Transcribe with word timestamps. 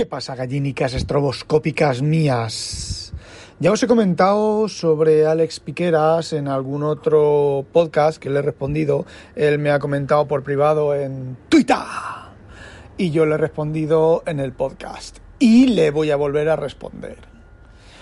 ¿Qué 0.00 0.06
pasa, 0.06 0.34
gallinicas 0.34 0.94
estroboscópicas 0.94 2.00
mías? 2.00 3.12
Ya 3.58 3.70
os 3.70 3.82
he 3.82 3.86
comentado 3.86 4.66
sobre 4.66 5.26
Alex 5.26 5.60
Piqueras 5.60 6.32
en 6.32 6.48
algún 6.48 6.84
otro 6.84 7.66
podcast 7.70 8.16
que 8.16 8.30
le 8.30 8.38
he 8.38 8.42
respondido. 8.42 9.04
Él 9.36 9.58
me 9.58 9.70
ha 9.70 9.78
comentado 9.78 10.26
por 10.26 10.42
privado 10.42 10.94
en 10.94 11.36
Twitter. 11.50 11.76
Y 12.96 13.10
yo 13.10 13.26
le 13.26 13.34
he 13.34 13.36
respondido 13.36 14.22
en 14.24 14.40
el 14.40 14.52
podcast. 14.52 15.18
Y 15.38 15.66
le 15.66 15.90
voy 15.90 16.10
a 16.10 16.16
volver 16.16 16.48
a 16.48 16.56
responder. 16.56 17.18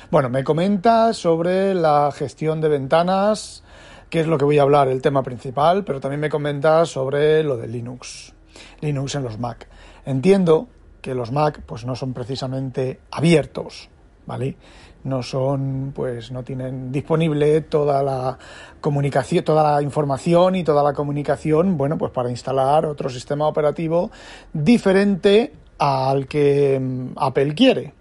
Bueno, 0.09 0.31
me 0.31 0.45
comenta 0.45 1.13
sobre 1.15 1.75
la 1.75 2.13
gestión 2.15 2.61
de 2.61 2.69
ventanas, 2.69 3.65
que 4.09 4.21
es 4.21 4.29
lo 4.29 4.39
que 4.39 4.45
voy 4.45 4.61
a 4.61 4.63
hablar, 4.63 4.87
el 4.87 5.03
tema 5.03 5.25
principal, 5.25 5.83
pero 5.83 5.99
también 5.99 6.21
me 6.21 6.31
comenta 6.31 6.87
sobre 6.87 7.43
lo 7.43 7.57
de 7.57 7.67
Linux. 7.67 8.35
Linux 8.83 9.17
en 9.17 9.25
los 9.25 9.41
Mac. 9.41 9.69
Entiendo 10.07 10.69
que 11.01 11.15
los 11.15 11.33
Mac 11.33 11.63
pues 11.67 11.85
no 11.85 11.95
son 11.95 12.13
precisamente 12.13 13.01
abiertos, 13.11 13.89
¿vale? 14.27 14.57
No 15.05 15.23
son, 15.23 15.93
pues 15.95 16.31
no 16.33 16.43
tienen 16.43 16.91
disponible 16.91 17.61
toda 17.63 18.03
la 18.03 18.39
comunicación, 18.81 19.45
toda 19.45 19.75
la 19.75 19.83
información 19.83 20.57
y 20.57 20.65
toda 20.65 20.83
la 20.83 20.93
comunicación, 20.93 21.77
bueno, 21.77 21.97
pues 21.97 22.13
para 22.13 22.31
instalar 22.31 22.85
otro 22.87 23.09
sistema 23.09 23.47
operativo 23.47 24.11
diferente 24.53 25.53
al 25.79 26.27
que 26.27 26.79
mm, 26.81 27.13
Apple 27.17 27.55
quiere. 27.55 27.95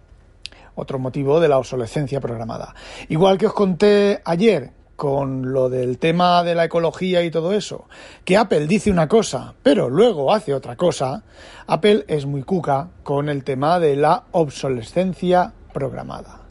Otro 0.76 1.00
motivo 1.00 1.40
de 1.40 1.48
la 1.48 1.58
obsolescencia 1.58 2.20
programada. 2.20 2.76
Igual 3.10 3.38
que 3.38 3.48
os 3.48 3.54
conté 3.54 4.22
ayer 4.26 4.72
con 4.98 5.54
lo 5.54 5.70
del 5.70 6.00
tema 6.00 6.44
de 6.44 6.56
la 6.56 6.66
ecología 6.66 7.24
y 7.24 7.32
todo 7.32 7.54
eso, 7.54 7.88
que 8.26 8.36
Apple 8.36 8.68
dice 8.68 8.92
una 8.92 9.08
cosa, 9.08 9.54
pero 9.64 9.90
luego 9.90 10.34
hace 10.34 10.54
otra 10.54 10.76
cosa, 10.76 11.24
Apple 11.68 12.04
es 12.08 12.26
muy 12.26 12.42
cuca 12.42 12.90
con 13.04 13.30
el 13.30 13.44
tema 13.44 13.80
de 13.80 13.96
la 13.96 14.26
obsolescencia 14.32 15.54
programada. 15.72 16.42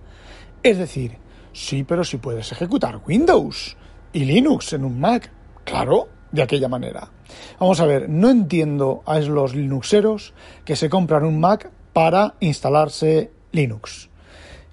Es 0.63 0.79
decir, 0.79 1.19
sí, 1.53 1.83
pero 1.83 2.05
si 2.05 2.19
puedes 2.19 2.53
ejecutar 2.53 3.01
Windows 3.07 3.77
y 4.13 4.25
Linux 4.25 4.73
en 4.73 4.85
un 4.85 5.01
Mac, 5.01 5.33
claro, 5.65 6.09
de 6.31 6.43
aquella 6.43 6.69
manera. 6.69 7.11
Vamos 7.59 7.81
a 7.81 7.87
ver, 7.87 8.09
no 8.09 8.31
entiendo 8.31 9.03
a 9.07 9.19
los 9.19 9.57
linuxeros 9.57 10.35
que 10.65 10.77
se 10.77 10.89
compran 10.89 11.25
un 11.25 11.41
Mac 11.41 11.71
para 11.93 12.35
instalarse 12.39 13.33
Linux. 13.51 14.09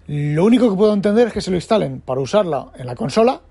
Lo 0.05 0.45
único 0.45 0.69
que 0.69 0.75
puedo 0.75 0.93
entender 0.93 1.27
es 1.27 1.33
que 1.33 1.41
se 1.41 1.49
lo 1.49 1.57
instalen 1.57 2.01
para 2.01 2.21
usarla 2.21 2.67
en 2.75 2.85
la 2.85 2.95
consola 2.95 3.41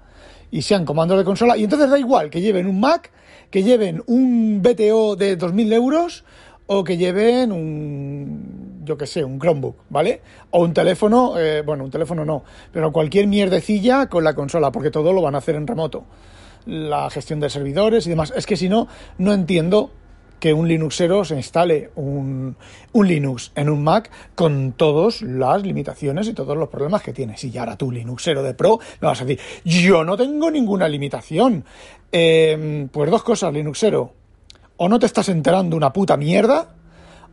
y 0.52 0.62
sean 0.62 0.84
comandos 0.84 1.18
de 1.18 1.24
consola. 1.24 1.56
Y 1.56 1.64
entonces 1.64 1.90
da 1.90 1.98
igual 1.98 2.30
que 2.30 2.40
lleven 2.40 2.68
un 2.68 2.78
Mac, 2.78 3.10
que 3.50 3.64
lleven 3.64 4.04
un 4.06 4.62
BTO 4.62 5.16
de 5.16 5.36
2.000 5.36 5.72
euros 5.72 6.24
o 6.66 6.84
que 6.84 6.96
lleven 6.96 7.50
un, 7.50 8.82
yo 8.84 8.96
que 8.96 9.06
sé, 9.06 9.24
un 9.24 9.40
Chromebook, 9.40 9.76
¿vale? 9.88 10.20
O 10.50 10.62
un 10.62 10.72
teléfono, 10.72 11.38
eh, 11.38 11.62
bueno, 11.62 11.84
un 11.84 11.90
teléfono 11.90 12.24
no, 12.24 12.44
pero 12.70 12.92
cualquier 12.92 13.26
mierdecilla 13.26 14.06
con 14.06 14.22
la 14.22 14.34
consola, 14.34 14.70
porque 14.70 14.90
todo 14.90 15.12
lo 15.12 15.22
van 15.22 15.34
a 15.34 15.38
hacer 15.38 15.56
en 15.56 15.66
remoto. 15.66 16.04
La 16.66 17.10
gestión 17.10 17.40
de 17.40 17.50
servidores 17.50 18.06
y 18.06 18.10
demás. 18.10 18.32
Es 18.36 18.46
que 18.46 18.56
si 18.56 18.68
no, 18.68 18.86
no 19.18 19.32
entiendo 19.32 19.90
que 20.42 20.52
un 20.52 20.66
Linuxero 20.66 21.24
se 21.24 21.36
instale 21.36 21.92
un, 21.94 22.56
Linux 22.92 23.52
en 23.54 23.70
un 23.70 23.84
Mac 23.84 24.10
con 24.34 24.72
todas 24.72 25.22
las 25.22 25.62
limitaciones 25.62 26.26
y 26.26 26.32
todos 26.34 26.56
los 26.56 26.68
problemas 26.68 27.00
que 27.00 27.12
tiene. 27.12 27.36
Si 27.36 27.52
ya 27.52 27.60
ahora 27.60 27.76
tú, 27.76 27.92
Linuxero 27.92 28.42
de 28.42 28.52
Pro, 28.52 28.80
me 29.00 29.06
vas 29.06 29.22
a 29.22 29.24
decir, 29.24 29.38
yo 29.64 30.02
no 30.02 30.16
tengo 30.16 30.50
ninguna 30.50 30.88
limitación. 30.88 31.64
Em, 32.10 32.88
pues 32.88 33.08
dos 33.08 33.22
cosas, 33.22 33.52
Linuxero. 33.52 34.14
O 34.78 34.88
no 34.88 34.98
te 34.98 35.06
estás 35.06 35.28
enterando 35.28 35.76
una 35.76 35.92
puta 35.92 36.16
mierda, 36.16 36.74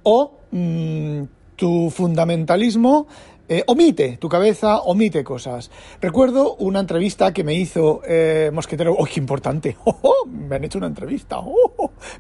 o 0.04 0.42
mm, 0.52 1.24
tu 1.56 1.90
fundamentalismo 1.90 3.08
eh, 3.52 3.64
omite, 3.66 4.18
tu 4.18 4.30
cabeza 4.30 4.82
omite 4.82 5.24
cosas. 5.24 5.72
Recuerdo 6.00 6.58
una 6.58 6.80
entrevista 6.80 7.34
que 7.34 7.44
me 7.44 7.56
hizo 7.56 8.04
eh, 8.08 8.52
Mosquetero. 8.54 8.96
¡Oh, 8.96 9.06
qué 9.06 9.20
importante! 9.20 9.76
¡Oh, 9.86 9.98
oh! 10.04 10.28
Me 10.28 10.58
han 10.58 10.64
hecho 10.64 10.78
una 10.78 10.86
entrevista. 10.86 11.40
¡Oh, 11.40 11.56
oh! 11.66 11.69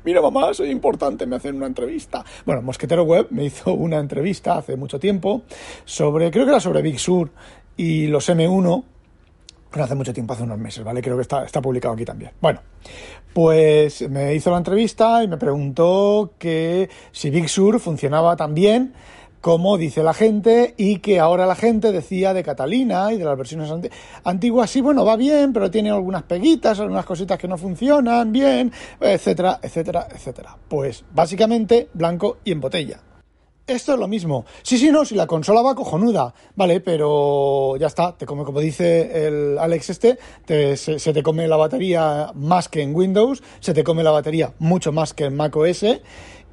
Mira, 0.03 0.21
mamá, 0.21 0.53
soy 0.53 0.69
importante, 0.69 1.25
me 1.25 1.35
hacen 1.35 1.55
una 1.55 1.67
entrevista. 1.67 2.23
Bueno, 2.45 2.61
Mosquetero 2.61 3.03
Web 3.03 3.27
me 3.31 3.45
hizo 3.45 3.73
una 3.73 3.97
entrevista 3.97 4.57
hace 4.57 4.75
mucho 4.75 4.99
tiempo 4.99 5.43
sobre, 5.85 6.31
creo 6.31 6.45
que 6.45 6.51
era 6.51 6.59
sobre 6.59 6.81
Big 6.81 6.99
Sur 6.99 7.31
y 7.77 8.07
los 8.07 8.29
M1. 8.29 8.83
Pero 9.71 9.83
hace 9.83 9.93
mucho 9.93 10.13
tiempo, 10.13 10.33
hace 10.33 10.43
unos 10.43 10.57
meses, 10.57 10.83
¿vale? 10.83 10.99
Creo 11.01 11.15
que 11.15 11.21
está, 11.21 11.45
está 11.45 11.61
publicado 11.61 11.93
aquí 11.93 12.03
también. 12.03 12.31
Bueno, 12.41 12.59
pues 13.33 14.09
me 14.09 14.33
hizo 14.33 14.49
la 14.49 14.57
entrevista 14.57 15.23
y 15.23 15.27
me 15.27 15.37
preguntó 15.37 16.33
que 16.39 16.89
si 17.11 17.29
Big 17.29 17.47
Sur 17.49 17.79
funcionaba 17.79 18.35
tan 18.35 18.55
bien 18.55 18.93
como 19.41 19.77
dice 19.77 20.03
la 20.03 20.13
gente 20.13 20.73
y 20.77 20.99
que 20.99 21.19
ahora 21.19 21.45
la 21.45 21.55
gente 21.55 21.91
decía 21.91 22.33
de 22.33 22.43
Catalina 22.43 23.11
y 23.13 23.17
de 23.17 23.25
las 23.25 23.37
versiones 23.37 23.71
antiguas, 24.23 24.69
sí, 24.69 24.81
bueno, 24.81 25.05
va 25.05 25.15
bien, 25.15 25.53
pero 25.53 25.71
tiene 25.71 25.91
algunas 25.91 26.23
peguitas, 26.23 26.79
algunas 26.79 27.05
cositas 27.05 27.37
que 27.37 27.47
no 27.47 27.57
funcionan 27.57 28.31
bien, 28.31 28.71
etcétera, 28.99 29.59
etcétera, 29.61 30.07
etcétera. 30.11 30.57
Pues 30.67 31.03
básicamente 31.13 31.89
blanco 31.93 32.37
y 32.43 32.51
en 32.51 32.59
botella. 32.59 33.01
Esto 33.69 33.93
es 33.93 33.99
lo 33.99 34.07
mismo. 34.07 34.45
Sí, 34.63 34.79
sí, 34.79 34.89
no, 34.89 35.05
si 35.05 35.13
la 35.13 35.27
consola 35.27 35.61
va 35.61 35.75
cojonuda, 35.75 36.33
vale, 36.55 36.79
pero 36.79 37.77
ya 37.77 37.85
está, 37.85 38.17
te 38.17 38.25
come, 38.25 38.43
como 38.43 38.61
dice 38.61 39.27
el 39.27 39.59
Alex 39.59 39.91
este, 39.91 40.17
se, 40.75 40.97
se, 40.97 41.13
te 41.13 41.21
come 41.21 41.47
la 41.47 41.55
batería 41.55 42.31
más 42.33 42.67
que 42.67 42.81
en 42.81 42.95
Windows, 42.95 43.43
se 43.59 43.75
te 43.75 43.83
come 43.83 44.01
la 44.01 44.09
batería 44.09 44.53
mucho 44.57 44.91
más 44.91 45.13
que 45.13 45.25
en 45.25 45.35
Mac 45.35 45.55
OS 45.55 45.85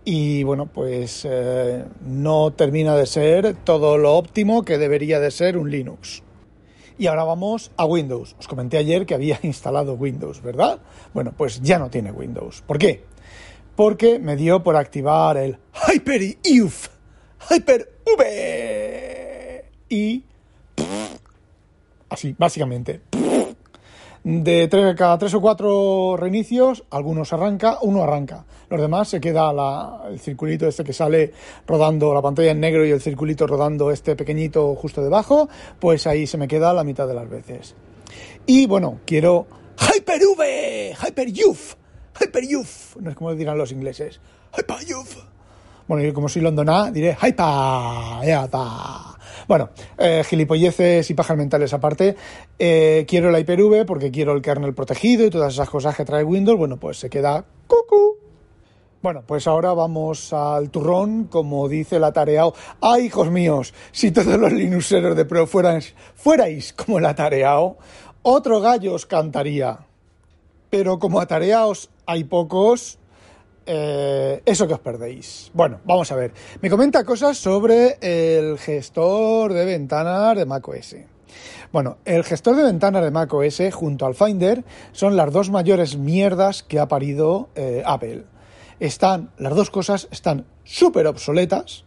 y 0.09 0.44
bueno, 0.44 0.67
pues 0.67 1.27
eh, 1.28 1.84
no 2.06 2.53
termina 2.53 2.94
de 2.94 3.06
ser 3.06 3.56
todo 3.65 3.99
lo 3.99 4.15
óptimo 4.15 4.65
que 4.65 4.78
debería 4.78 5.19
de 5.19 5.33
ser 5.33 5.59
un 5.59 5.69
Linux. 5.69 6.22
Y 6.97 7.09
ahora 7.09 7.25
vamos 7.25 7.72
a 7.77 7.87
Windows. 7.87 8.37
Os 8.39 8.47
comenté 8.47 8.78
ayer 8.78 9.05
que 9.05 9.15
había 9.15 9.41
instalado 9.43 9.95
Windows, 9.95 10.43
¿verdad? 10.43 10.78
Bueno, 11.12 11.34
pues 11.37 11.61
ya 11.61 11.81
no 11.81 11.91
tiene 11.91 12.12
Windows. 12.12 12.62
¿Por 12.62 12.78
qué? 12.78 13.03
Porque 13.75 14.21
me 14.21 14.37
dio 14.37 14.62
por 14.62 14.77
activar 14.77 15.39
el 15.39 15.59
Hyper-UV. 15.89 16.72
Hyper-V. 17.50 19.65
Y... 19.89 20.22
Así, 22.09 22.33
básicamente 22.39 23.00
de 24.27 24.95
cada 24.99 25.19
tres 25.19 25.35
o 25.35 25.41
cuatro 25.41 26.17
reinicios, 26.17 26.83
algunos 26.91 27.33
arranca, 27.33 27.79
uno 27.83 28.03
arranca. 28.03 28.45
Los 28.69 28.81
demás 28.81 29.07
se 29.07 29.21
queda 29.21 29.53
el 30.09 30.19
circulito 30.19 30.67
este 30.67 30.83
que 30.83 30.93
sale 30.93 31.33
rodando 31.65 32.13
la 32.13 32.21
pantalla 32.21 32.51
en 32.51 32.59
negro 32.59 32.85
y 32.85 32.91
el 32.91 33.01
circulito 33.01 33.47
rodando 33.47 33.93
este 33.93 34.17
pequeñito 34.17 34.75
justo 34.75 35.01
debajo, 35.01 35.49
pues 35.79 36.09
ahí 36.09 36.27
se 36.27 36.39
me 36.39 36.49
queda 36.49 36.73
la 36.73 36.83
mitad 36.83 37.07
de 37.07 37.15
las 37.15 37.31
veces. 37.31 37.77
Y 38.47 38.67
bueno, 38.67 38.99
quiero 39.05 39.47
Hyper-V, 39.79 40.97
Hyper-UV, 40.97 41.77
Hyper-UV, 42.21 43.01
no 43.03 43.11
es 43.11 43.17
como 43.17 43.33
dirán 43.37 43.59
los 43.59 43.71
ingleses, 43.71 44.21
Hyper-UV. 44.57 45.36
Bueno, 45.89 46.03
yo 46.03 46.13
como 46.13 46.29
soy 46.29 46.43
londona, 46.43 46.91
diré 46.91 47.17
¡Hypa! 47.21 48.21
¡Ya 48.25 48.45
está! 48.45 49.17
Bueno, 49.47 49.71
eh, 49.99 50.25
gilipolleces 50.25 51.09
y 51.09 51.15
pajas 51.15 51.37
mentales 51.37 51.73
aparte, 51.73 52.17
eh, 52.59 53.05
quiero 53.07 53.31
la 53.31 53.39
Hyper-V 53.39 53.85
porque 53.85 54.11
quiero 54.11 54.33
el 54.33 54.43
kernel 54.43 54.75
protegido 54.75 55.25
y 55.25 55.31
todas 55.31 55.55
esas 55.55 55.71
cosas 55.71 55.95
que 55.97 56.05
trae 56.05 56.25
Windows, 56.25 56.59
bueno, 56.59 56.77
pues 56.79 56.99
se 56.99 57.09
queda 57.09 57.45
cucu. 57.69 58.17
Bueno, 59.01 59.23
pues 59.25 59.47
ahora 59.47 59.73
vamos 59.73 60.33
al 60.33 60.71
turrón, 60.71 61.27
como 61.27 61.69
dice 61.69 62.01
la 62.01 62.13
tareao. 62.13 62.55
¡Ay, 62.81 63.05
hijos 63.05 63.31
míos! 63.31 63.73
Si 63.93 64.11
todos 64.11 64.37
los 64.37 64.53
Linuxeros 64.53 65.15
de 65.15 65.25
Pro 65.25 65.47
fueran, 65.47 65.81
fuerais 66.17 66.73
como 66.73 66.99
la 66.99 67.15
tareao, 67.15 67.77
otro 68.23 68.61
gallo 68.61 68.95
os 68.95 69.07
cantaría. 69.07 69.79
Pero 70.71 70.99
como 70.99 71.21
atareaos 71.21 71.91
hay 72.07 72.25
pocos, 72.25 72.99
eh, 73.66 74.43
eso 74.47 74.66
que 74.66 74.75
os 74.75 74.81
perdéis. 74.81 75.50
Bueno, 75.53 75.81
vamos 75.84 76.10
a 76.12 76.16
ver. 76.16 76.32
Me 76.62 76.71
comenta 76.71 77.04
cosas 77.04 77.37
sobre 77.37 77.99
el 78.00 78.59
gestor 78.59 79.53
de 79.53 79.65
ventanas 79.65 80.36
de 80.36 80.47
macOS. 80.47 80.97
Bueno, 81.72 81.98
el 82.04 82.22
gestor 82.24 82.57
de 82.57 82.63
ventanas 82.63 83.03
de 83.03 83.10
macOS 83.10 83.60
junto 83.72 84.07
al 84.07 84.15
Finder 84.15 84.65
son 84.92 85.16
las 85.16 85.33
dos 85.33 85.51
mayores 85.51 85.97
mierdas 85.97 86.63
que 86.63 86.78
ha 86.78 86.89
parido 86.89 87.48
eh, 87.57 87.83
Apple. 87.84 88.24
Están, 88.78 89.33
las 89.39 89.54
dos 89.54 89.71
cosas 89.71 90.07
están 90.10 90.47
súper 90.65 91.07
obsoletas 91.07 91.84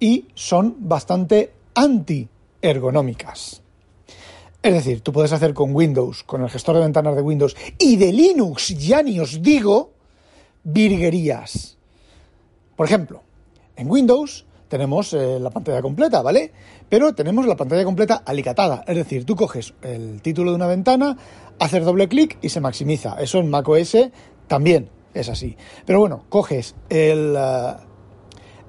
y 0.00 0.28
son 0.34 0.76
bastante 0.80 1.52
anti-ergonómicas. 1.74 3.62
Es 4.62 4.72
decir, 4.72 5.00
tú 5.00 5.12
puedes 5.12 5.32
hacer 5.32 5.54
con 5.54 5.74
Windows, 5.74 6.24
con 6.24 6.42
el 6.42 6.50
gestor 6.50 6.76
de 6.76 6.82
ventanas 6.82 7.14
de 7.14 7.22
Windows 7.22 7.56
y 7.78 7.96
de 7.96 8.12
Linux, 8.12 8.76
ya 8.76 9.02
ni 9.02 9.20
os 9.20 9.40
digo, 9.40 9.92
virguerías. 10.66 11.78
Por 12.74 12.86
ejemplo, 12.86 13.22
en 13.76 13.88
Windows 13.88 14.46
tenemos 14.68 15.12
eh, 15.12 15.38
la 15.38 15.50
pantalla 15.50 15.80
completa, 15.80 16.22
¿vale? 16.22 16.52
Pero 16.88 17.14
tenemos 17.14 17.46
la 17.46 17.54
pantalla 17.54 17.84
completa 17.84 18.22
alicatada, 18.26 18.82
es 18.86 18.96
decir, 18.96 19.24
tú 19.24 19.36
coges 19.36 19.74
el 19.82 20.20
título 20.22 20.50
de 20.50 20.56
una 20.56 20.66
ventana, 20.66 21.16
haces 21.60 21.84
doble 21.84 22.08
clic 22.08 22.36
y 22.42 22.48
se 22.48 22.60
maximiza. 22.60 23.16
Eso 23.20 23.38
en 23.38 23.48
macOS 23.48 23.96
también 24.48 24.90
es 25.14 25.28
así. 25.28 25.56
Pero 25.86 26.00
bueno, 26.00 26.24
coges 26.28 26.74
el, 26.88 27.36
eh, 27.38 27.76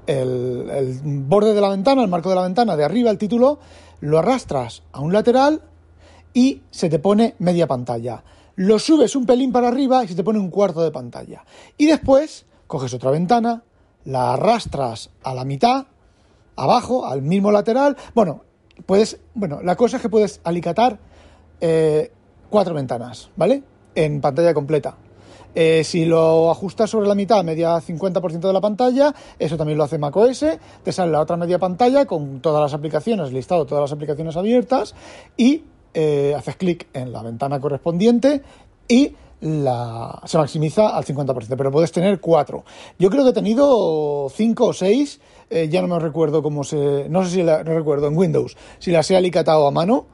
el, 0.06 0.70
el 0.70 1.00
borde 1.02 1.56
de 1.56 1.62
la 1.62 1.70
ventana, 1.70 2.04
el 2.04 2.10
marco 2.10 2.30
de 2.30 2.36
la 2.36 2.44
ventana 2.44 2.78
de 2.78 2.84
arriba, 2.84 3.10
el 3.10 3.18
título, 3.18 3.60
lo 4.02 4.20
arrastras 4.20 4.84
a 4.92 5.02
un 5.02 5.14
lateral 5.14 5.64
y 6.32 6.62
se 6.70 6.90
te 6.90 7.00
pone 7.00 7.34
media 7.40 7.66
pantalla. 7.66 8.24
Lo 8.58 8.80
subes 8.80 9.16
un 9.16 9.28
pelín 9.28 9.52
para 9.52 9.68
arriba 9.68 10.04
y 10.04 10.08
se 10.08 10.16
te 10.16 10.24
pone 10.24 10.40
un 10.40 10.50
cuarto 10.50 10.82
de 10.82 10.90
pantalla. 10.90 11.46
Y 11.78 11.86
después 11.86 12.48
coges 12.66 12.92
otra 12.92 13.12
ventana, 13.12 13.62
la 14.04 14.34
arrastras 14.34 15.12
a 15.22 15.36
la 15.36 15.46
mitad, 15.46 15.86
abajo, 16.56 17.06
al 17.06 17.22
mismo 17.22 17.52
lateral. 17.52 17.96
Bueno, 18.16 18.42
puedes, 18.88 19.20
bueno, 19.36 19.60
la 19.62 19.76
cosa 19.76 19.98
es 19.98 20.02
que 20.02 20.10
puedes 20.10 20.42
alicatar 20.44 20.98
eh, 21.62 22.12
cuatro 22.50 22.74
ventanas, 22.74 23.30
¿vale? 23.36 23.62
En 23.94 24.22
pantalla 24.22 24.56
completa. 24.56 24.98
Eh, 25.54 25.84
si 25.84 26.06
lo 26.06 26.50
ajustas 26.50 26.90
sobre 26.90 27.08
la 27.08 27.14
mitad, 27.14 27.44
media 27.44 27.78
50% 27.78 28.40
de 28.40 28.54
la 28.54 28.62
pantalla, 28.62 29.14
eso 29.38 29.56
también 29.56 29.78
lo 29.78 29.84
hace 29.84 30.00
macOS, 30.00 30.46
te 30.84 30.92
sale 30.92 31.12
la 31.12 31.22
otra 31.22 31.38
media 31.38 31.60
pantalla 31.60 32.06
con 32.06 32.42
todas 32.42 32.60
las 32.60 32.74
aplicaciones, 32.74 33.32
listado 33.32 33.68
todas 33.68 33.84
las 33.84 33.92
aplicaciones 33.92 34.36
abiertas 34.36 34.96
y 35.38 35.64
eh, 35.94 36.34
haces 36.36 36.56
clic 36.56 36.88
en 36.94 37.12
la 37.12 37.24
ventana 37.24 37.60
correspondiente 37.60 38.42
y 38.88 39.14
la, 39.42 40.22
se 40.26 40.38
maximiza 40.38 40.90
al 40.90 41.06
50%, 41.06 41.56
pero 41.58 41.72
puedes 41.72 41.92
tener 41.92 42.20
cuatro. 42.20 42.64
Yo 42.98 43.10
creo 43.10 43.24
que 43.24 43.30
he 43.32 43.34
tenido 43.34 44.30
cinco 44.30 44.68
o 44.68 44.74
seis, 44.74 45.20
eh, 45.50 45.68
ya 45.70 45.82
no 45.82 45.88
me 45.88 46.00
recuerdo 46.00 46.42
cómo 46.42 46.64
se, 46.64 47.08
no 47.10 47.24
sé 47.24 47.32
si 47.32 47.44
la, 47.44 47.64
recuerdo 47.64 48.08
en 48.08 48.18
Windows, 48.18 48.58
si 48.80 48.92
las 48.92 49.10
he 49.12 49.18
alicatado 49.18 49.68
a 49.68 49.72
mano, 49.72 50.06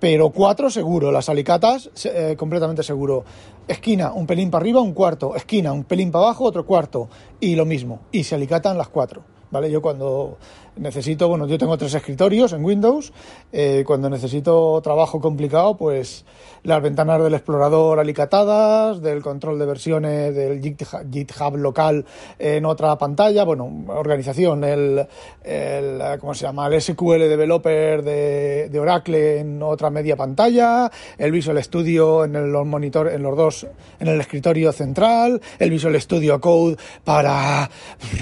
pero 0.00 0.30
cuatro 0.30 0.68
seguro, 0.68 1.10
las 1.10 1.28
alicatas 1.28 1.90
eh, 2.04 2.34
completamente 2.36 2.82
seguro. 2.82 3.24
Esquina, 3.66 4.12
un 4.12 4.26
pelín 4.26 4.50
para 4.50 4.62
arriba, 4.62 4.80
un 4.80 4.92
cuarto, 4.92 5.34
esquina, 5.34 5.72
un 5.72 5.84
pelín 5.84 6.10
para 6.10 6.26
abajo, 6.26 6.44
otro 6.44 6.66
cuarto, 6.66 7.08
y 7.40 7.56
lo 7.56 7.64
mismo, 7.64 8.00
y 8.12 8.24
se 8.24 8.34
alicatan 8.34 8.76
las 8.76 8.88
cuatro. 8.88 9.35
¿Vale? 9.50 9.70
Yo 9.70 9.80
cuando 9.80 10.38
necesito, 10.76 11.28
bueno, 11.28 11.46
yo 11.46 11.58
tengo 11.58 11.76
tres 11.78 11.94
escritorios 11.94 12.52
en 12.52 12.64
Windows, 12.64 13.12
eh, 13.52 13.84
cuando 13.86 14.10
necesito 14.10 14.80
trabajo 14.82 15.20
complicado, 15.20 15.76
pues 15.76 16.24
las 16.62 16.82
ventanas 16.82 17.22
del 17.22 17.34
explorador 17.34 17.98
alicatadas, 18.00 19.00
del 19.00 19.22
control 19.22 19.58
de 19.58 19.66
versiones 19.66 20.34
del 20.34 20.60
GitHub 20.60 21.56
local 21.56 22.04
en 22.38 22.66
otra 22.66 22.98
pantalla, 22.98 23.44
bueno, 23.44 23.84
organización, 23.88 24.64
el, 24.64 25.06
el 25.44 26.02
¿cómo 26.18 26.34
se 26.34 26.44
llama? 26.44 26.66
El 26.66 26.80
SQL 26.80 27.20
Developer 27.20 28.02
de, 28.02 28.68
de, 28.68 28.80
Oracle 28.80 29.38
en 29.38 29.62
otra 29.62 29.90
media 29.90 30.16
pantalla, 30.16 30.90
el 31.18 31.32
Visual 31.32 31.62
Studio 31.62 32.24
en 32.24 32.34
el, 32.34 32.50
monitor, 32.64 33.08
en 33.08 33.22
los 33.22 33.36
dos, 33.36 33.66
en 34.00 34.08
el 34.08 34.20
escritorio 34.20 34.72
central, 34.72 35.40
el 35.58 35.70
Visual 35.70 36.00
Studio 36.00 36.40
Code 36.40 36.76
para 37.04 37.70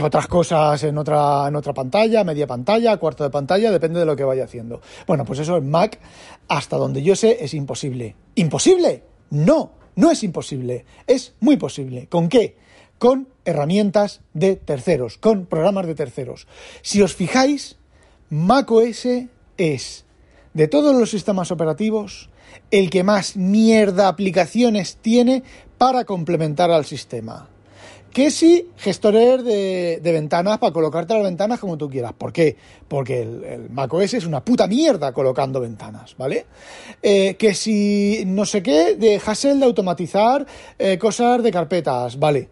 otras 0.03 0.26
cosas 0.26 0.85
en 0.85 0.99
otra, 0.99 1.13
en 1.14 1.56
otra 1.56 1.72
pantalla, 1.72 2.25
media 2.25 2.46
pantalla, 2.46 2.96
cuarto 2.96 3.25
de 3.25 3.31
pantalla, 3.31 3.70
depende 3.70 4.00
de 4.00 4.06
lo 4.06 4.16
que 4.16 4.25
vaya 4.25 4.44
haciendo. 4.44 4.81
Bueno, 5.06 5.25
pues 5.25 5.38
eso 5.38 5.56
en 5.56 5.70
Mac, 5.70 5.99
hasta 6.49 6.76
donde 6.76 7.02
yo 7.02 7.16
sé, 7.16 7.38
es 7.40 7.55
imposible. 7.55 8.16
¿Imposible? 8.34 9.02
No, 9.31 9.72
no 9.96 10.11
es 10.11 10.22
imposible. 10.22 10.84
Es 11.06 11.34
muy 11.40 11.56
posible. 11.56 12.08
¿Con 12.08 12.28
qué? 12.28 12.56
Con 12.99 13.28
herramientas 13.44 14.20
de 14.32 14.56
terceros, 14.56 15.19
con 15.19 15.46
programas 15.46 15.87
de 15.87 15.94
terceros. 15.94 16.46
Si 16.82 17.02
os 17.02 17.14
fijáis, 17.14 17.76
macOS 18.31 19.06
es, 19.56 20.05
de 20.52 20.69
todos 20.69 20.94
los 20.94 21.11
sistemas 21.11 21.50
operativos, 21.50 22.31
el 22.70 22.90
que 22.90 23.05
más 23.05 23.37
mierda 23.37 24.08
aplicaciones 24.08 24.96
tiene 24.96 25.43
para 25.78 26.05
complementar 26.05 26.70
al 26.70 26.84
sistema. 26.84 27.49
Que 28.14 28.31
si 28.31 28.70
gestorer 28.76 29.43
de, 29.43 30.00
ventanas 30.00 30.58
para 30.58 30.72
colocarte 30.72 31.14
las 31.14 31.25
ventanas 31.25 31.58
como 31.58 31.76
tú 31.76 31.90
quieras. 31.90 32.12
¿Por 32.12 32.32
qué? 32.32 32.56
Porque 32.87 33.22
el, 33.22 33.69
macOS 33.70 34.14
es 34.14 34.25
una 34.25 34.44
puta 34.44 34.69
mierda 34.69 35.12
colocando 35.12 35.61
ventanas, 35.61 36.14
¿vale? 36.16 36.46
Eh, 37.02 37.34
que 37.37 37.55
si 37.55 38.22
no 38.25 38.46
sé 38.46 38.62
qué, 38.62 38.94
de 38.94 39.20
Hassel 39.25 39.58
de 39.58 39.66
automatizar 39.66 40.46
eh, 40.78 40.96
cosas 40.96 41.43
de 41.43 41.50
carpetas, 41.50 42.16
¿vale? 42.16 42.50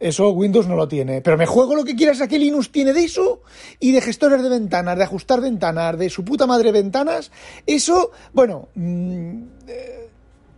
Eso 0.00 0.30
Windows 0.30 0.66
no 0.66 0.74
lo 0.74 0.88
tiene. 0.88 1.20
Pero 1.20 1.38
me 1.38 1.46
juego 1.46 1.76
lo 1.76 1.84
que 1.84 1.94
quieras 1.94 2.20
a 2.20 2.26
que 2.26 2.38
Linux 2.38 2.72
tiene 2.72 2.92
de 2.92 3.04
eso 3.04 3.42
y 3.78 3.92
de 3.92 4.00
gestores 4.00 4.42
de 4.42 4.48
ventanas, 4.48 4.98
de 4.98 5.04
ajustar 5.04 5.40
ventanas, 5.40 5.96
de 5.96 6.10
su 6.10 6.24
puta 6.24 6.46
madre 6.46 6.72
ventanas. 6.72 7.30
Eso, 7.66 8.10
bueno, 8.32 8.68
mmm, 8.74 9.44
eh, 9.68 10.08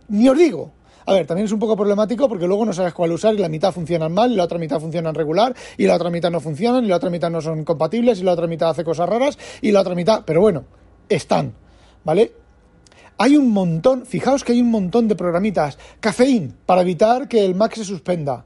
ni 0.09 0.27
os 0.27 0.37
digo. 0.37 0.71
A 1.07 1.13
ver, 1.13 1.25
también 1.25 1.45
es 1.45 1.53
un 1.53 1.59
poco 1.59 1.77
problemático 1.77 2.27
porque 2.27 2.47
luego 2.47 2.65
no 2.65 2.73
sabes 2.73 2.93
cuál 2.93 3.13
usar 3.13 3.33
y 3.33 3.37
la 3.37 3.47
mitad 3.47 3.71
funcionan 3.71 4.13
mal 4.13 4.29
y 4.29 4.35
la 4.35 4.43
otra 4.43 4.57
mitad 4.57 4.77
funcionan 4.77 5.15
regular 5.15 5.55
y 5.77 5.85
la 5.85 5.95
otra 5.95 6.09
mitad 6.09 6.29
no 6.29 6.41
funcionan 6.41 6.83
y 6.83 6.89
la 6.89 6.97
otra 6.97 7.09
mitad 7.09 7.29
no 7.29 7.39
son 7.39 7.63
compatibles 7.63 8.19
y 8.19 8.23
la 8.23 8.33
otra 8.33 8.45
mitad 8.45 8.71
hace 8.71 8.83
cosas 8.83 9.07
raras 9.07 9.39
y 9.61 9.71
la 9.71 9.79
otra 9.79 9.95
mitad, 9.95 10.23
pero 10.25 10.41
bueno, 10.41 10.65
están, 11.07 11.53
¿vale? 12.03 12.33
Hay 13.19 13.37
un 13.37 13.51
montón, 13.51 14.05
fijaos 14.05 14.43
que 14.43 14.51
hay 14.51 14.59
un 14.59 14.69
montón 14.69 15.07
de 15.07 15.15
programitas, 15.15 15.77
cafeín, 16.01 16.57
para 16.65 16.81
evitar 16.81 17.29
que 17.29 17.45
el 17.45 17.55
Mac 17.55 17.73
se 17.75 17.85
suspenda. 17.85 18.43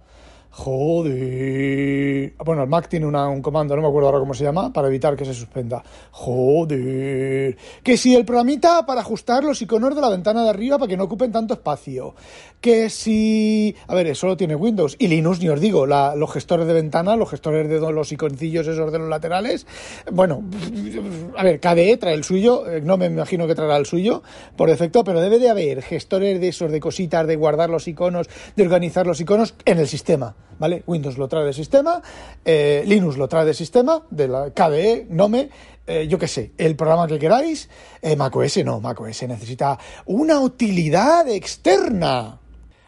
Joder. 0.54 2.34
Bueno, 2.44 2.64
el 2.64 2.70
Mac 2.70 2.90
tiene 2.90 3.06
un 3.06 3.42
comando, 3.42 3.74
no 3.74 3.82
me 3.82 3.88
acuerdo 3.88 4.10
ahora 4.10 4.20
cómo 4.20 4.34
se 4.34 4.44
llama, 4.44 4.74
para 4.74 4.90
evitar 4.90 5.16
que 5.16 5.24
se 5.24 5.34
suspenda. 5.34 5.82
Joder. 6.12 7.56
Que 7.82 7.96
si 7.96 8.14
el 8.16 8.26
programita 8.26 8.86
para 8.86 9.00
ajustar 9.00 9.46
los 9.46 9.62
iconos 9.62 9.96
de 9.96 10.02
la 10.02 10.10
ventana 10.10 10.44
de 10.44 10.50
arriba 10.50 10.78
para 10.78 10.90
que 10.90 10.98
no 10.98 11.06
ocupen 11.06 11.32
tanto 11.32 11.54
espacio. 11.54 12.16
Que 12.60 12.90
si. 12.90 13.74
A 13.88 13.96
ver, 13.96 14.08
eso 14.08 14.28
lo 14.28 14.36
tiene 14.36 14.56
Windows. 14.56 14.98
Y 15.00 15.08
Linux, 15.08 15.40
ni 15.40 15.48
os 15.48 15.62
digo, 15.62 15.86
los 15.86 16.32
gestores 16.34 16.68
de 16.68 16.74
ventana, 16.74 17.16
los 17.16 17.30
gestores 17.30 17.70
de 17.70 17.80
los 17.80 18.12
iconcillos 18.12 18.68
esos 18.68 18.92
de 18.92 19.00
los 19.00 19.08
laterales. 19.08 19.66
Bueno, 20.12 20.44
a 21.38 21.44
ver, 21.44 21.62
KDE 21.62 21.96
trae 21.96 22.14
el 22.14 22.26
suyo, 22.26 22.66
no 22.84 22.98
me 22.98 23.06
imagino 23.06 23.48
que 23.48 23.56
traerá 23.56 23.78
el 23.78 23.86
suyo 23.86 24.22
por 24.58 24.70
defecto, 24.70 25.06
pero 25.06 25.22
debe 25.22 25.40
de 25.40 25.50
haber 25.50 25.82
gestores 25.82 26.42
de 26.42 26.50
esos, 26.50 26.72
de 26.72 26.82
cositas, 26.82 27.26
de 27.26 27.38
guardar 27.38 27.70
los 27.70 27.88
iconos, 27.88 28.30
de 28.56 28.64
organizar 28.64 29.08
los 29.08 29.22
iconos 29.22 29.56
en 29.66 29.80
el 29.80 29.88
sistema. 29.88 30.36
¿Vale? 30.60 30.84
Windows 30.88 31.18
lo 31.18 31.28
trae 31.28 31.46
de 31.46 31.54
sistema, 31.54 32.02
eh, 32.46 32.84
Linux 32.86 33.18
lo 33.18 33.28
trae 33.28 33.46
de 33.46 33.54
sistema, 33.54 34.04
de 34.10 34.28
la 34.28 34.52
KDE, 34.52 35.08
Nome, 35.10 35.50
eh, 35.88 36.08
yo 36.08 36.18
qué 36.20 36.28
sé, 36.28 36.52
el 36.58 36.76
programa 36.76 37.08
que 37.08 37.18
queráis, 37.18 37.70
eh, 38.02 38.16
macOS 38.16 38.64
no, 38.64 38.80
macOS 38.80 39.24
necesita 39.24 39.78
una 40.06 40.40
utilidad 40.40 41.28
externa. 41.28 42.40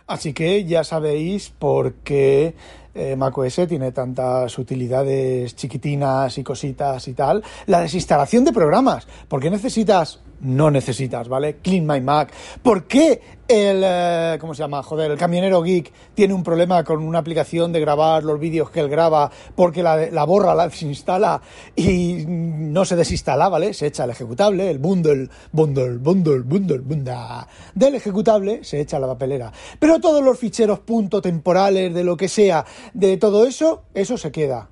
Así 0.06 0.34
que 0.34 0.66
ya 0.66 0.84
sabéis 0.84 1.50
por 1.50 1.96
qué 1.96 2.56
eh, 2.94 3.16
macOS 3.16 3.68
tiene 3.68 3.92
tantas 3.92 4.58
utilidades 4.60 5.56
chiquitinas 5.56 6.38
y 6.38 6.44
cositas 6.44 7.08
y 7.08 7.14
tal. 7.14 7.44
La 7.66 7.82
desinstalación 7.82 8.46
de 8.46 8.54
programas. 8.54 9.08
¿Por 9.28 9.42
qué 9.42 9.50
necesitas? 9.50 10.20
No 10.44 10.70
necesitas, 10.70 11.30
¿vale? 11.30 11.58
Clean 11.62 11.88
My 11.88 12.02
Mac. 12.02 12.34
¿Por 12.62 12.86
qué 12.86 13.22
el, 13.48 13.82
eh, 13.84 14.38
¿cómo 14.42 14.54
se 14.54 14.60
llama? 14.60 14.84
Joder, 14.84 15.10
el 15.10 15.18
camionero 15.18 15.62
geek 15.62 15.92
tiene 16.14 16.34
un 16.34 16.44
problema 16.44 16.84
con 16.84 17.02
una 17.02 17.20
aplicación 17.20 17.72
de 17.72 17.80
grabar 17.80 18.26
los 18.26 18.40
vídeos 18.40 18.70
que 18.70 18.82
él 18.82 18.90
graba 18.90 19.32
porque 19.56 19.82
la, 19.82 20.26
borra, 20.26 20.54
la 20.54 20.68
desinstala 20.68 21.42
y 21.78 22.26
no 22.28 22.84
se 22.84 22.98
desinstala, 22.98 23.48
¿vale? 23.48 23.74
Se 23.74 23.88
echa 23.88 24.04
el 24.04 24.10
ejecutable, 24.10 24.70
el 24.70 24.80
bundle, 24.80 25.30
bundle, 25.54 25.98
bundle, 25.98 26.40
bundle, 26.40 26.80
bundle 26.80 27.14
del 27.74 27.96
ejecutable, 27.96 28.66
se 28.66 28.82
echa 28.82 29.00
la 29.00 29.08
papelera. 29.08 29.52
Pero 29.80 30.02
todos 30.02 30.22
los 30.22 30.38
ficheros 30.38 30.80
punto 30.80 31.22
temporales 31.22 31.94
de 31.94 32.04
lo 32.04 32.18
que 32.18 32.28
sea, 32.28 32.66
de 32.94 33.16
todo 33.16 33.46
eso, 33.46 33.84
eso 33.94 34.18
se 34.18 34.32
queda. 34.32 34.70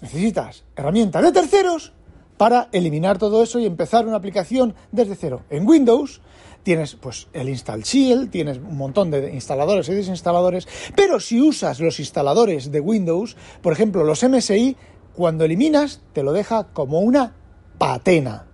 Necesitas 0.00 0.64
herramientas 0.74 1.22
de 1.22 1.30
terceros 1.30 1.92
para 2.42 2.68
eliminar 2.72 3.18
todo 3.18 3.40
eso 3.44 3.60
y 3.60 3.66
empezar 3.66 4.04
una 4.04 4.16
aplicación 4.16 4.74
desde 4.90 5.14
cero. 5.14 5.42
En 5.48 5.64
Windows 5.64 6.22
tienes 6.64 6.96
pues 6.96 7.28
el 7.32 7.48
Install 7.48 7.84
Shield, 7.84 8.32
tienes 8.32 8.58
un 8.58 8.76
montón 8.76 9.12
de 9.12 9.32
instaladores 9.32 9.88
y 9.88 9.94
desinstaladores, 9.94 10.66
pero 10.96 11.20
si 11.20 11.40
usas 11.40 11.78
los 11.78 12.00
instaladores 12.00 12.72
de 12.72 12.80
Windows, 12.80 13.36
por 13.62 13.72
ejemplo 13.72 14.02
los 14.02 14.24
MSI, 14.24 14.76
cuando 15.14 15.44
eliminas 15.44 16.00
te 16.12 16.24
lo 16.24 16.32
deja 16.32 16.64
como 16.72 16.98
una 16.98 17.32
patena. 17.78 18.46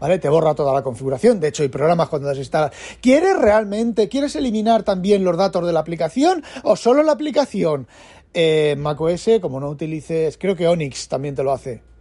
¿Vale? 0.00 0.18
Te 0.18 0.30
borra 0.30 0.54
toda 0.54 0.72
la 0.72 0.82
configuración. 0.82 1.38
De 1.38 1.48
hecho, 1.48 1.62
hay 1.62 1.68
programas 1.68 2.08
cuando 2.08 2.28
desinstalas. 2.28 2.72
¿Quieres 3.02 3.36
realmente, 3.36 4.08
quieres 4.08 4.34
eliminar 4.36 4.82
también 4.82 5.24
los 5.24 5.36
datos 5.36 5.66
de 5.66 5.74
la 5.74 5.80
aplicación 5.80 6.42
o 6.62 6.74
solo 6.74 7.02
la 7.02 7.12
aplicación? 7.12 7.86
Eh, 8.32 8.76
macOS, 8.78 9.28
como 9.42 9.60
no 9.60 9.68
utilices, 9.68 10.38
creo 10.38 10.56
que 10.56 10.68
Onyx 10.68 11.08
también 11.08 11.34
te 11.34 11.42
lo 11.42 11.52
hace 11.52 11.95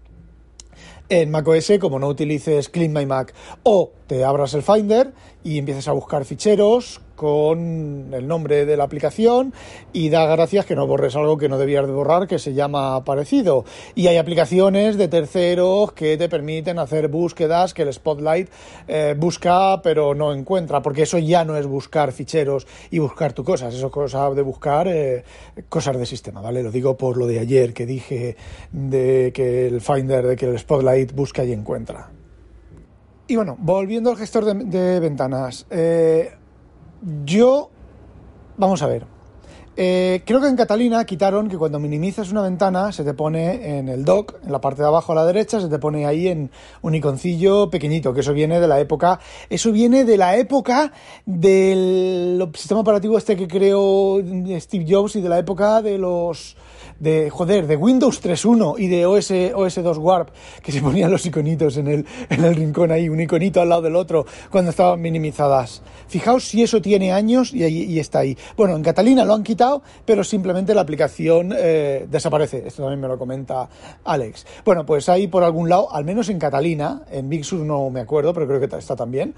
en 1.10 1.32
macOS 1.32 1.72
como 1.80 2.00
no 2.00 2.08
utilices 2.08 2.70
Clean 2.70 2.94
My 2.94 3.06
Mac 3.06 3.34
o 3.64 3.92
te 4.08 4.24
abras 4.24 4.54
el 4.54 4.64
Finder 4.64 5.14
y 5.44 5.58
empieces 5.58 5.88
a 5.88 5.92
buscar 5.92 6.26
ficheros 6.26 7.02
con 7.16 8.12
el 8.14 8.28
nombre 8.28 8.66
de 8.66 8.78
la 8.78 8.84
aplicación 8.84 9.54
y 9.94 10.10
da 10.10 10.26
gracias 10.26 10.66
que 10.66 10.76
no 10.76 10.88
borres 10.88 11.16
algo 11.16 11.38
que 11.38 11.50
no 11.50 11.58
debías 11.58 11.88
de 11.88 11.94
borrar 11.94 12.28
que 12.28 12.40
se 12.40 12.54
llama 12.54 13.04
parecido. 13.04 13.66
Y 13.96 14.08
hay 14.08 14.18
aplicaciones 14.18 14.98
de 14.98 15.08
terceros 15.08 15.94
que 15.94 16.18
te 16.18 16.30
permiten 16.30 16.80
hacer 16.80 17.08
búsquedas 17.08 17.74
que 17.74 17.84
el 17.84 17.94
Spotlight 17.94 18.50
eh, 18.88 19.16
busca 19.18 19.82
pero 19.82 20.14
no 20.16 20.34
encuentra, 20.34 20.82
porque 20.82 21.04
eso 21.04 21.18
ya 21.18 21.46
no 21.46 21.56
es 21.58 21.66
buscar 21.66 22.12
ficheros 22.12 22.68
y 22.92 23.00
buscar 23.00 23.34
tu 23.34 23.44
cosas, 23.44 23.74
eso 23.74 23.88
es 23.88 23.92
cosa 23.92 24.30
de 24.32 24.42
buscar 24.42 24.88
eh, 24.88 25.24
cosas 25.70 25.98
de 25.98 26.06
sistema, 26.06 26.42
¿vale? 26.42 26.64
Lo 26.64 26.72
digo 26.72 26.98
por 26.98 27.18
lo 27.18 27.28
de 27.28 27.40
ayer 27.40 27.74
que 27.74 27.86
dije 27.86 28.36
de 28.72 29.32
que 29.34 29.68
el 29.68 29.82
Finder, 29.82 30.26
de 30.28 30.36
que 30.36 30.46
el 30.46 30.60
Spotlight 30.60 31.14
busca 31.14 31.44
y 31.44 31.54
encuentra. 31.54 32.10
Y 33.28 33.36
bueno, 33.36 33.58
volviendo 33.60 34.12
al 34.12 34.18
gestor 34.18 34.46
de, 34.46 35.00
ventanas. 35.00 35.66
Eh, 35.70 36.32
yo, 37.26 37.70
vamos 38.58 38.82
a 38.82 38.88
ver. 38.88 39.16
Eh, 39.78 40.22
creo 40.26 40.40
que 40.40 40.48
en 40.48 40.56
Catalina 40.56 41.04
quitaron 41.04 41.50
que 41.50 41.58
cuando 41.58 41.80
minimizas 41.80 42.32
una 42.32 42.42
ventana 42.42 42.94
se 42.94 43.04
te 43.04 43.14
pone 43.14 43.78
en 43.78 43.90
el 43.90 44.06
dock, 44.06 44.36
en 44.46 44.54
la 44.54 44.62
parte 44.62 44.82
de 44.82 44.88
abajo 44.88 45.12
a 45.12 45.16
la 45.16 45.26
derecha, 45.26 45.60
se 45.60 45.68
te 45.68 45.80
pone 45.80 46.06
ahí 46.06 46.30
en 46.30 46.50
un 46.82 46.96
iconcillo 46.96 47.70
pequeñito, 47.70 48.14
que 48.14 48.22
eso 48.22 48.32
viene 48.32 48.62
de 48.62 48.70
la 48.70 48.80
época, 48.80 49.20
eso 49.50 49.74
viene 49.74 50.06
de 50.06 50.18
la 50.18 50.38
época 50.38 50.94
del 51.26 52.50
sistema 52.56 52.80
operativo 52.80 53.18
este 53.18 53.36
que 53.36 53.50
creó 53.50 54.22
Steve 54.60 54.86
Jobs 54.88 55.18
y 55.18 55.22
de 55.22 55.28
la 55.28 55.40
época 55.40 55.82
de 55.82 55.98
los 55.98 56.56
de, 57.00 57.30
joder, 57.30 57.68
de 57.68 57.76
Windows 57.76 58.22
3.1 58.24 58.76
y 58.80 58.88
de 58.88 59.06
OS, 59.06 59.32
OS 59.54 59.84
2 59.84 59.98
Warp, 59.98 60.30
que 60.62 60.72
se 60.72 60.82
ponían 60.82 61.12
los 61.12 61.26
iconitos 61.26 61.78
en 61.78 61.88
el, 61.88 62.06
en 62.30 62.44
el 62.44 62.56
rincón 62.56 62.92
ahí, 62.92 63.10
un 63.10 63.20
iconito 63.20 63.62
al 63.62 63.70
lado 63.70 63.84
del 63.84 63.96
otro, 63.96 64.26
cuando 64.50 64.72
estaban 64.72 65.02
minimizadas. 65.02 65.82
Fijaos 66.08 66.46
si 66.46 66.64
eso 66.64 66.82
tiene 66.82 67.12
años 67.12 67.54
y, 67.54 67.66
y 67.66 68.00
está 68.00 68.20
ahí. 68.20 68.38
Bueno, 68.56 68.76
en 68.76 68.84
Catalina 68.84 69.26
lo 69.26 69.34
han 69.34 69.44
quitado, 69.44 69.82
pero 70.06 70.24
simplemente 70.24 70.74
la 70.74 70.82
aplicación 70.82 71.54
eh, 71.56 72.08
desaparece. 72.10 72.64
Esto 72.66 72.84
también 72.84 73.02
me 73.02 73.08
lo 73.08 73.18
comenta 73.18 73.68
Alex. 74.04 74.46
Bueno, 74.64 74.86
pues 74.86 75.10
ahí 75.10 75.28
por 75.28 75.44
algún 75.44 75.70
lado, 75.70 75.94
al 75.94 76.06
menos 76.06 76.30
en 76.30 76.40
Catalina, 76.40 77.04
en 77.12 77.30
Big 77.30 77.44
Sur 77.44 77.62
no 77.62 77.90
me 77.90 78.02
acuerdo, 78.02 78.34
pero 78.34 78.48
creo 78.48 78.60
que 78.60 78.76
está 78.78 78.96
también, 78.96 79.34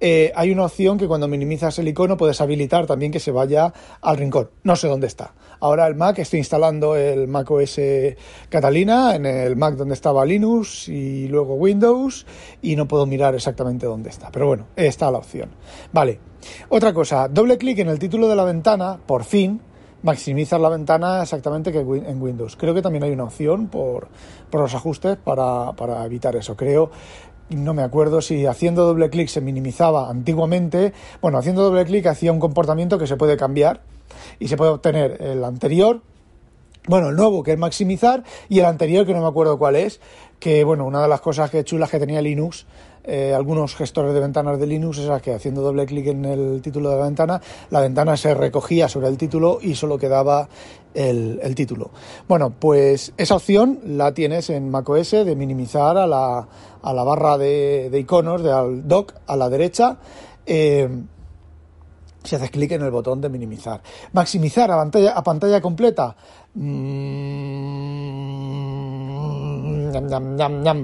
eh, 0.00 0.32
hay 0.34 0.50
una 0.50 0.64
opción 0.64 0.98
que 0.98 1.06
cuando 1.06 1.28
minimizas 1.28 1.78
el 1.78 1.88
icono 1.88 2.16
puedes 2.16 2.40
habilitar 2.40 2.86
también 2.86 3.12
que 3.12 3.20
se 3.20 3.30
vaya 3.30 3.72
al 4.00 4.16
rincón. 4.16 4.50
No 4.62 4.76
sé 4.76 4.88
dónde 4.88 5.06
está. 5.06 5.32
Ahora 5.60 5.86
el 5.86 5.94
Mac, 5.94 6.18
estoy 6.18 6.40
instalando 6.40 6.96
el 7.10 7.28
Mac 7.28 7.50
OS 7.50 7.80
Catalina 8.48 9.14
en 9.14 9.26
el 9.26 9.56
Mac 9.56 9.74
donde 9.74 9.94
estaba 9.94 10.24
Linux 10.24 10.88
y 10.88 11.28
luego 11.28 11.54
Windows 11.54 12.26
y 12.60 12.76
no 12.76 12.86
puedo 12.86 13.06
mirar 13.06 13.34
exactamente 13.34 13.86
dónde 13.86 14.10
está. 14.10 14.30
Pero 14.30 14.46
bueno, 14.46 14.66
está 14.76 15.10
la 15.10 15.18
opción. 15.18 15.50
Vale. 15.92 16.18
Otra 16.68 16.92
cosa, 16.92 17.28
doble 17.28 17.56
clic 17.56 17.78
en 17.78 17.88
el 17.88 17.98
título 17.98 18.28
de 18.28 18.34
la 18.34 18.44
ventana, 18.44 18.98
por 19.06 19.22
fin, 19.22 19.60
maximizar 20.02 20.60
la 20.60 20.68
ventana 20.68 21.22
exactamente 21.22 21.70
que 21.70 21.80
en 21.80 22.20
Windows. 22.20 22.56
Creo 22.56 22.74
que 22.74 22.82
también 22.82 23.04
hay 23.04 23.12
una 23.12 23.24
opción 23.24 23.68
por, 23.68 24.08
por 24.50 24.60
los 24.60 24.74
ajustes 24.74 25.16
para, 25.16 25.72
para 25.72 26.04
evitar 26.04 26.34
eso. 26.34 26.56
Creo 26.56 26.90
no 27.50 27.74
me 27.74 27.82
acuerdo 27.82 28.22
si 28.22 28.46
haciendo 28.46 28.84
doble 28.84 29.10
clic 29.10 29.28
se 29.28 29.40
minimizaba 29.40 30.08
antiguamente. 30.08 30.92
Bueno, 31.20 31.38
haciendo 31.38 31.62
doble 31.62 31.84
clic 31.84 32.06
hacía 32.06 32.32
un 32.32 32.40
comportamiento 32.40 32.98
que 32.98 33.06
se 33.06 33.16
puede 33.16 33.36
cambiar 33.36 33.82
y 34.38 34.48
se 34.48 34.56
puede 34.56 34.70
obtener 34.70 35.20
el 35.20 35.44
anterior, 35.44 36.02
bueno, 36.88 37.10
el 37.10 37.16
nuevo 37.16 37.42
que 37.42 37.52
es 37.52 37.58
maximizar 37.58 38.24
y 38.48 38.58
el 38.58 38.64
anterior 38.64 39.06
que 39.06 39.14
no 39.14 39.20
me 39.20 39.28
acuerdo 39.28 39.58
cuál 39.58 39.76
es, 39.76 40.00
que 40.40 40.64
bueno, 40.64 40.84
una 40.84 41.02
de 41.02 41.08
las 41.08 41.20
cosas 41.20 41.50
que 41.50 41.62
chulas 41.62 41.90
que 41.90 42.00
tenía 42.00 42.20
Linux, 42.20 42.66
eh, 43.04 43.32
algunos 43.34 43.74
gestores 43.74 44.14
de 44.14 44.20
ventanas 44.20 44.58
de 44.58 44.66
Linux, 44.66 44.98
es 44.98 45.22
que 45.22 45.32
haciendo 45.32 45.62
doble 45.62 45.86
clic 45.86 46.08
en 46.08 46.24
el 46.24 46.60
título 46.62 46.90
de 46.90 46.96
la 46.96 47.04
ventana, 47.04 47.40
la 47.70 47.80
ventana 47.80 48.16
se 48.16 48.34
recogía 48.34 48.88
sobre 48.88 49.08
el 49.08 49.16
título 49.16 49.58
y 49.60 49.74
solo 49.74 49.98
quedaba 49.98 50.48
el, 50.94 51.54
título. 51.54 51.90
Bueno, 52.28 52.52
pues 52.58 53.12
esa 53.16 53.36
opción 53.36 53.80
la 53.86 54.12
tienes 54.14 54.50
en 54.50 54.70
macOS 54.70 55.12
de 55.12 55.36
minimizar 55.36 55.96
a 55.96 56.06
la, 56.06 56.48
a 56.82 56.92
la 56.92 57.04
barra 57.04 57.38
de, 57.38 57.90
iconos, 57.96 58.42
de 58.42 58.52
al 58.52 58.88
dock 58.88 59.14
a 59.26 59.36
la 59.36 59.48
derecha. 59.48 59.98
Eh, 60.46 60.88
si 62.22 62.36
haces 62.36 62.50
clic 62.50 62.72
en 62.72 62.82
el 62.82 62.90
botón 62.90 63.20
de 63.20 63.28
minimizar. 63.28 63.82
Maximizar 64.12 64.70
a 64.70 64.76
pantalla, 64.76 65.12
a 65.12 65.22
pantalla 65.22 65.60
completa. 65.60 66.16
Mm, 66.54 67.12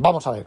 vamos 0.01 0.27
a 0.27 0.31
ver. 0.33 0.47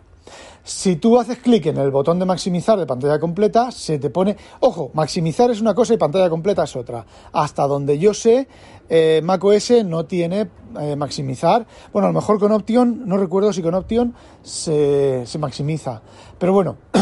Si 0.63 0.97
tú 0.97 1.19
haces 1.19 1.39
clic 1.39 1.65
en 1.65 1.77
el 1.77 1.89
botón 1.89 2.19
de 2.19 2.25
maximizar 2.25 2.77
de 2.77 2.85
pantalla 2.85 3.19
completa, 3.19 3.71
se 3.71 3.97
te 3.97 4.11
pone. 4.11 4.37
Ojo, 4.59 4.91
maximizar 4.93 5.49
es 5.49 5.59
una 5.59 5.73
cosa 5.73 5.95
y 5.95 5.97
pantalla 5.97 6.29
completa 6.29 6.63
es 6.63 6.75
otra. 6.75 7.03
Hasta 7.33 7.65
donde 7.65 7.97
yo 7.97 8.13
sé, 8.13 8.47
eh, 8.87 9.21
macOS 9.23 9.83
no 9.85 10.05
tiene 10.05 10.49
eh, 10.79 10.95
maximizar. 10.95 11.65
Bueno, 11.91 12.07
a 12.07 12.11
lo 12.11 12.19
mejor 12.19 12.39
con 12.39 12.51
Option, 12.51 13.07
no 13.07 13.17
recuerdo 13.17 13.51
si 13.51 13.63
con 13.63 13.73
Option 13.73 14.13
se, 14.43 15.23
se 15.25 15.39
maximiza. 15.39 16.01
Pero 16.37 16.53
bueno. 16.53 16.77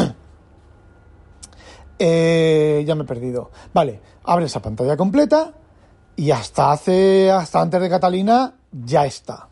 Eh, 2.01 2.83
ya 2.87 2.95
me 2.95 3.03
he 3.03 3.05
perdido. 3.05 3.51
Vale, 3.73 3.99
abre 4.23 4.45
esa 4.45 4.61
pantalla 4.61 4.95
completa 4.95 5.53
y 6.15 6.31
hasta 6.31 6.71
hace, 6.71 7.29
hasta 7.29 7.61
antes 7.61 7.81
de 7.81 7.89
Catalina, 7.89 8.53
ya 8.71 9.05
está. 9.05 9.49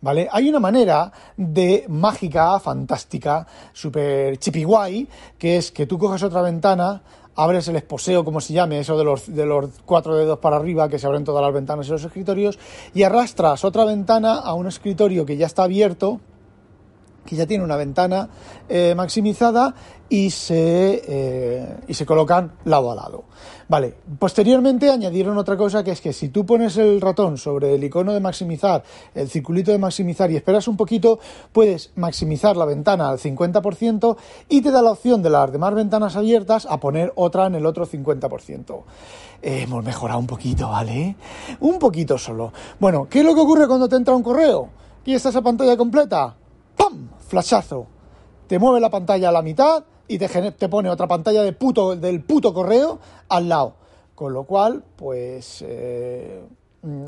¿Vale? 0.00 0.28
Hay 0.32 0.48
una 0.48 0.60
manera 0.60 1.12
de 1.36 1.84
mágica, 1.88 2.58
fantástica, 2.58 3.46
super 3.72 4.38
chippy 4.38 4.64
guay, 4.64 5.06
que 5.36 5.58
es 5.58 5.72
que 5.72 5.86
tú 5.86 5.98
coges 5.98 6.22
otra 6.22 6.40
ventana, 6.40 7.02
abres 7.36 7.68
el 7.68 7.76
esposeo, 7.76 8.24
como 8.24 8.40
se 8.40 8.54
llame, 8.54 8.80
eso 8.80 8.96
de 8.96 9.04
los, 9.04 9.34
de 9.34 9.44
los 9.44 9.68
cuatro 9.84 10.16
dedos 10.16 10.38
para 10.38 10.56
arriba, 10.56 10.88
que 10.88 10.98
se 10.98 11.06
abren 11.06 11.24
todas 11.24 11.42
las 11.42 11.52
ventanas 11.52 11.86
y 11.88 11.90
los 11.90 12.04
escritorios, 12.04 12.58
y 12.94 13.02
arrastras 13.02 13.64
otra 13.64 13.84
ventana 13.84 14.38
a 14.38 14.54
un 14.54 14.68
escritorio 14.68 15.26
que 15.26 15.36
ya 15.36 15.46
está 15.46 15.64
abierto, 15.64 16.20
que 17.30 17.36
ya 17.36 17.46
tiene 17.46 17.62
una 17.62 17.76
ventana 17.76 18.28
eh, 18.68 18.92
maximizada 18.96 19.72
y 20.08 20.30
se, 20.30 21.00
eh, 21.06 21.76
y 21.86 21.94
se 21.94 22.04
colocan 22.04 22.54
lado 22.64 22.90
a 22.90 22.96
lado. 22.96 23.22
Vale, 23.68 23.94
posteriormente 24.18 24.90
añadieron 24.90 25.38
otra 25.38 25.56
cosa 25.56 25.84
que 25.84 25.92
es 25.92 26.00
que 26.00 26.12
si 26.12 26.30
tú 26.30 26.44
pones 26.44 26.76
el 26.76 27.00
ratón 27.00 27.38
sobre 27.38 27.76
el 27.76 27.84
icono 27.84 28.12
de 28.12 28.18
maximizar, 28.18 28.82
el 29.14 29.28
circulito 29.28 29.70
de 29.70 29.78
maximizar 29.78 30.28
y 30.32 30.36
esperas 30.36 30.66
un 30.66 30.76
poquito, 30.76 31.20
puedes 31.52 31.92
maximizar 31.94 32.56
la 32.56 32.64
ventana 32.64 33.08
al 33.08 33.18
50% 33.20 34.16
y 34.48 34.60
te 34.60 34.72
da 34.72 34.82
la 34.82 34.90
opción 34.90 35.22
de 35.22 35.30
las 35.30 35.52
demás 35.52 35.72
ventanas 35.72 36.16
abiertas 36.16 36.66
a 36.68 36.80
poner 36.80 37.12
otra 37.14 37.46
en 37.46 37.54
el 37.54 37.64
otro 37.64 37.86
50%. 37.86 38.82
hemos 39.40 39.84
mejorado 39.84 40.18
un 40.18 40.26
poquito, 40.26 40.68
¿vale? 40.68 41.14
Un 41.60 41.78
poquito 41.78 42.18
solo. 42.18 42.52
Bueno, 42.80 43.06
¿qué 43.08 43.20
es 43.20 43.24
lo 43.24 43.36
que 43.36 43.40
ocurre 43.40 43.68
cuando 43.68 43.88
te 43.88 43.94
entra 43.94 44.16
un 44.16 44.24
correo? 44.24 44.68
¿Y 45.04 45.14
está 45.14 45.28
esa 45.28 45.42
pantalla 45.42 45.76
completa? 45.76 46.34
¡Pam! 46.80 47.10
Flashazo. 47.18 47.86
Te 48.46 48.58
mueve 48.58 48.80
la 48.80 48.88
pantalla 48.88 49.28
a 49.28 49.32
la 49.32 49.42
mitad 49.42 49.84
y 50.08 50.18
te, 50.18 50.28
te 50.52 50.68
pone 50.68 50.88
otra 50.88 51.06
pantalla 51.06 51.42
de 51.42 51.52
puto, 51.52 51.94
del 51.94 52.24
puto 52.24 52.54
correo 52.54 52.98
al 53.28 53.48
lado. 53.50 53.74
Con 54.14 54.32
lo 54.32 54.44
cual, 54.44 54.82
pues... 54.96 55.62
Eh, 55.66 56.42
mm, 56.82 57.04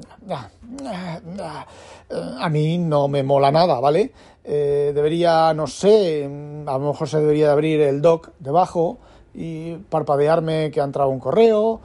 a 2.39 2.49
mí 2.51 2.79
no 2.79 3.09
me 3.09 3.23
mola 3.23 3.51
nada, 3.51 3.81
¿vale? 3.81 4.13
Eh, 4.45 4.93
debería, 4.95 5.55
no 5.55 5.67
sé, 5.67 6.25
a 6.25 6.79
lo 6.79 6.79
mejor 6.79 7.09
se 7.09 7.19
debería 7.19 7.47
de 7.47 7.53
abrir 7.53 7.81
el 7.81 8.03
dock 8.03 8.31
debajo 8.41 8.99
y 9.33 9.77
parpadearme 9.77 10.71
que 10.71 10.83
ha 10.83 10.85
entrado 10.85 11.09
un 11.09 11.19
correo. 11.19 11.81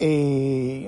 Y 0.00 0.86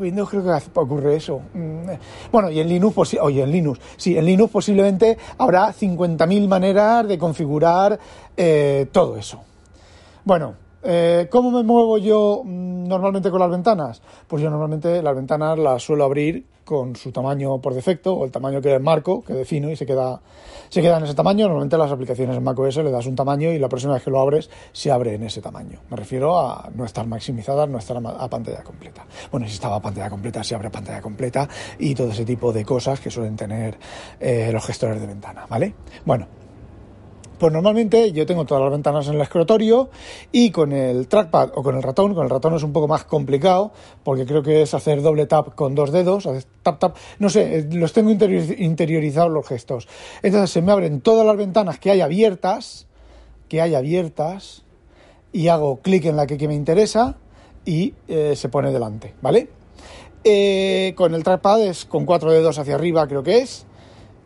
Windows 0.00 0.30
creo 0.30 0.44
que 0.44 0.78
ocurre 0.78 1.16
eso. 1.16 1.40
Mm, 1.54 1.90
bueno, 2.32 2.50
y 2.50 2.60
en 2.60 2.68
Linux, 2.68 3.16
oye, 3.20 3.42
en 3.42 3.50
Linux, 3.52 3.80
sí, 3.96 4.16
en 4.16 4.24
Linux 4.24 4.52
posiblemente 4.52 5.18
habrá 5.38 5.72
50.000 5.72 6.48
maneras 6.48 7.06
de 7.06 7.18
configurar 7.18 7.98
eh, 8.36 8.86
todo 8.92 9.16
eso. 9.16 9.40
Bueno, 10.24 10.54
eh, 10.82 11.28
¿cómo 11.30 11.50
me 11.50 11.62
muevo 11.62 11.98
yo 11.98 12.42
mm, 12.44 12.88
normalmente 12.88 13.30
con 13.30 13.40
las 13.40 13.50
ventanas? 13.50 14.02
Pues 14.26 14.42
yo 14.42 14.50
normalmente 14.50 15.02
las 15.02 15.14
ventanas 15.14 15.58
las 15.58 15.82
suelo 15.82 16.04
abrir 16.04 16.44
con 16.68 16.94
su 16.96 17.10
tamaño 17.10 17.62
por 17.62 17.72
defecto 17.72 18.12
o 18.12 18.26
el 18.26 18.30
tamaño 18.30 18.60
que 18.60 18.78
marco, 18.78 19.22
que 19.22 19.32
defino 19.32 19.70
y 19.70 19.76
se 19.76 19.86
queda, 19.86 20.20
se 20.68 20.82
queda 20.82 20.98
en 20.98 21.04
ese 21.04 21.14
tamaño. 21.14 21.46
Normalmente 21.46 21.78
las 21.78 21.90
aplicaciones 21.90 22.36
en 22.36 22.44
macOS 22.44 22.76
le 22.76 22.90
das 22.90 23.06
un 23.06 23.16
tamaño 23.16 23.50
y 23.50 23.58
la 23.58 23.70
próxima 23.70 23.94
vez 23.94 24.02
que 24.02 24.10
lo 24.10 24.20
abres 24.20 24.50
se 24.72 24.90
abre 24.90 25.14
en 25.14 25.22
ese 25.22 25.40
tamaño. 25.40 25.80
Me 25.90 25.96
refiero 25.96 26.38
a 26.38 26.68
no 26.74 26.84
estar 26.84 27.06
maximizada, 27.06 27.66
no 27.66 27.78
estar 27.78 27.96
a 27.96 28.28
pantalla 28.28 28.62
completa. 28.62 29.06
Bueno, 29.30 29.46
si 29.46 29.54
estaba 29.54 29.76
a 29.76 29.80
pantalla 29.80 30.10
completa, 30.10 30.44
se 30.44 30.54
abre 30.54 30.68
a 30.68 30.70
pantalla 30.70 31.00
completa 31.00 31.48
y 31.78 31.94
todo 31.94 32.10
ese 32.10 32.26
tipo 32.26 32.52
de 32.52 32.66
cosas 32.66 33.00
que 33.00 33.10
suelen 33.10 33.34
tener 33.34 33.78
eh, 34.20 34.50
los 34.52 34.64
gestores 34.66 35.00
de 35.00 35.06
ventana, 35.06 35.46
¿vale? 35.48 35.74
Bueno, 36.04 36.26
pues 37.38 37.52
normalmente 37.52 38.12
yo 38.12 38.26
tengo 38.26 38.44
todas 38.44 38.62
las 38.62 38.72
ventanas 38.72 39.08
en 39.08 39.14
el 39.14 39.20
escritorio 39.20 39.90
y 40.32 40.50
con 40.50 40.72
el 40.72 41.08
trackpad 41.08 41.52
o 41.54 41.62
con 41.62 41.76
el 41.76 41.82
ratón, 41.82 42.14
con 42.14 42.24
el 42.24 42.30
ratón 42.30 42.54
es 42.54 42.62
un 42.62 42.72
poco 42.72 42.88
más 42.88 43.04
complicado 43.04 43.72
porque 44.04 44.26
creo 44.26 44.42
que 44.42 44.62
es 44.62 44.74
hacer 44.74 45.02
doble 45.02 45.26
tap 45.26 45.54
con 45.54 45.74
dos 45.74 45.92
dedos, 45.92 46.28
tap 46.62 46.78
tap, 46.78 46.96
no 47.18 47.30
sé, 47.30 47.58
eh, 47.58 47.68
los 47.72 47.92
tengo 47.92 48.10
interiorizados 48.10 49.30
los 49.30 49.46
gestos. 49.46 49.88
Entonces 50.22 50.50
se 50.50 50.62
me 50.62 50.72
abren 50.72 51.00
todas 51.00 51.26
las 51.26 51.36
ventanas 51.36 51.78
que 51.78 51.90
hay 51.90 52.00
abiertas, 52.00 52.86
que 53.48 53.60
hay 53.60 53.74
abiertas, 53.74 54.64
y 55.32 55.48
hago 55.48 55.80
clic 55.80 56.06
en 56.06 56.16
la 56.16 56.26
que, 56.26 56.48
me 56.48 56.54
interesa 56.54 57.16
y 57.64 57.94
eh, 58.08 58.34
se 58.34 58.48
pone 58.48 58.72
delante, 58.72 59.14
¿vale? 59.20 59.48
Eh, 60.24 60.94
con 60.96 61.14
el 61.14 61.22
trackpad 61.22 61.64
es 61.64 61.84
con 61.84 62.04
cuatro 62.04 62.32
dedos 62.32 62.58
hacia 62.58 62.74
arriba, 62.74 63.06
creo 63.06 63.22
que 63.22 63.38
es. 63.38 63.66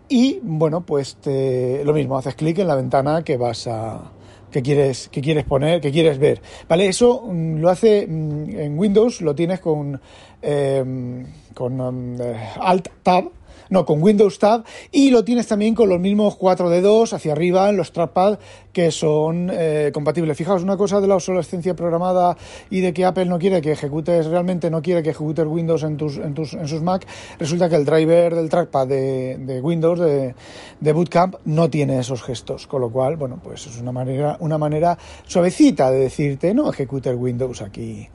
Y 0.09 0.41
bueno, 0.43 0.83
pues 0.83 1.17
lo 1.25 1.93
mismo, 1.93 2.19
haces 2.19 2.35
clic 2.35 2.59
en 2.59 2.69
la 2.69 2.75
ventana 2.75 3.23
que 3.23 3.37
vas 3.37 3.67
a, 3.67 4.13
que 4.53 4.63
quieres, 4.63 5.09
que 5.09 5.21
quieres 5.21 5.45
poner, 5.45 5.81
que 5.81 5.91
quieres 5.91 6.19
ver. 6.19 6.41
¿Vale? 6.69 6.87
Eso 6.87 7.25
mm, 7.27 7.57
lo 7.57 7.71
hace 7.71 8.07
mm, 8.07 8.61
en 8.61 8.79
Windows, 8.79 9.23
lo 9.23 9.35
tienes 9.35 9.61
con, 9.61 10.01
eh, 10.43 11.25
con 11.55 11.81
um, 11.81 12.17
Alt 12.61 12.89
Tab 13.03 13.31
no, 13.71 13.85
con 13.85 14.03
Windows 14.03 14.39
Tab 14.39 14.65
y 14.91 15.11
lo 15.11 15.25
tienes 15.25 15.47
también 15.47 15.75
con 15.75 15.89
los 15.89 16.01
mismos 16.01 16.37
cuatro 16.37 16.71
dedos 16.71 17.13
hacia 17.13 17.33
arriba 17.33 17.69
en 17.69 17.77
los 17.77 17.93
trackpad 17.93 18.39
que 18.73 18.91
son 18.91 19.51
eh, 19.53 19.91
compatibles. 19.93 20.37
Fijaos, 20.37 20.63
una 20.63 20.77
cosa 20.77 21.01
de 21.01 21.07
la 21.07 21.17
obsolescencia 21.17 21.75
programada 21.75 22.37
y 22.71 22.81
de 22.81 22.93
que 22.93 23.05
Apple 23.05 23.27
no 23.27 23.39
quiere 23.39 23.61
que 23.61 23.73
ejecutes, 23.73 24.27
realmente 24.27 24.71
no 24.71 24.83
quiere 24.83 25.03
que 25.03 25.11
ejecutes 25.11 25.47
Windows 25.47 25.83
en, 25.83 25.97
tus, 25.97 26.17
en, 26.17 26.35
tus, 26.35 26.55
en 26.55 26.67
sus 26.69 26.83
Mac, 26.83 27.07
resulta 27.39 27.69
que 27.69 27.77
el 27.77 27.85
driver 27.85 28.35
del 28.35 28.49
trackpad 28.49 28.87
de, 28.87 29.39
de 29.39 29.61
Windows, 29.61 29.99
de, 30.01 30.35
de, 30.81 30.93
Bootcamp, 30.93 31.37
no 31.45 31.69
tiene 31.69 31.99
esos 31.99 32.23
gestos, 32.23 32.67
con 32.67 32.81
lo 32.81 32.91
cual, 32.91 33.17
bueno, 33.17 33.41
pues 33.43 33.67
es 33.67 33.79
una 33.79 33.93
manera, 33.93 34.37
una 34.41 34.59
manera 34.59 34.97
suavecita 35.27 35.91
de 35.91 35.99
decirte, 35.99 36.55
no 36.55 36.71
ejecutes 36.71 37.15
Windows 37.17 37.63
aquí. 37.63 38.09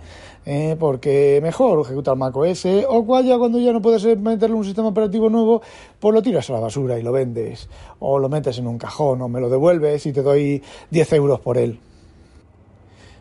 Eh, 0.50 0.78
porque 0.80 1.42
mejor 1.44 1.82
ejecutar 1.82 2.16
macOS 2.16 2.68
o 2.88 3.04
vaya 3.04 3.38
cuando 3.38 3.60
ya 3.60 3.74
no 3.74 3.82
puedes 3.82 4.06
meterle 4.18 4.56
un 4.56 4.64
sistema 4.64 4.88
operativo 4.88 5.30
nuevo, 5.30 5.62
pues 6.00 6.14
lo 6.16 6.22
tiras 6.22 6.50
a 6.50 6.54
la 6.54 6.62
basura 6.62 6.98
y 6.98 7.02
lo 7.02 7.12
vendes 7.12 7.68
o 8.00 8.18
lo 8.18 8.30
metes 8.30 8.58
en 8.58 8.68
un 8.68 8.78
cajón 8.78 9.22
o 9.22 9.28
me 9.28 9.42
lo 9.42 9.50
devuelves 9.50 10.06
y 10.06 10.14
te 10.14 10.22
doy 10.22 10.64
10 10.90 11.14
euros 11.14 11.42
por 11.42 11.58
él. 11.58 11.82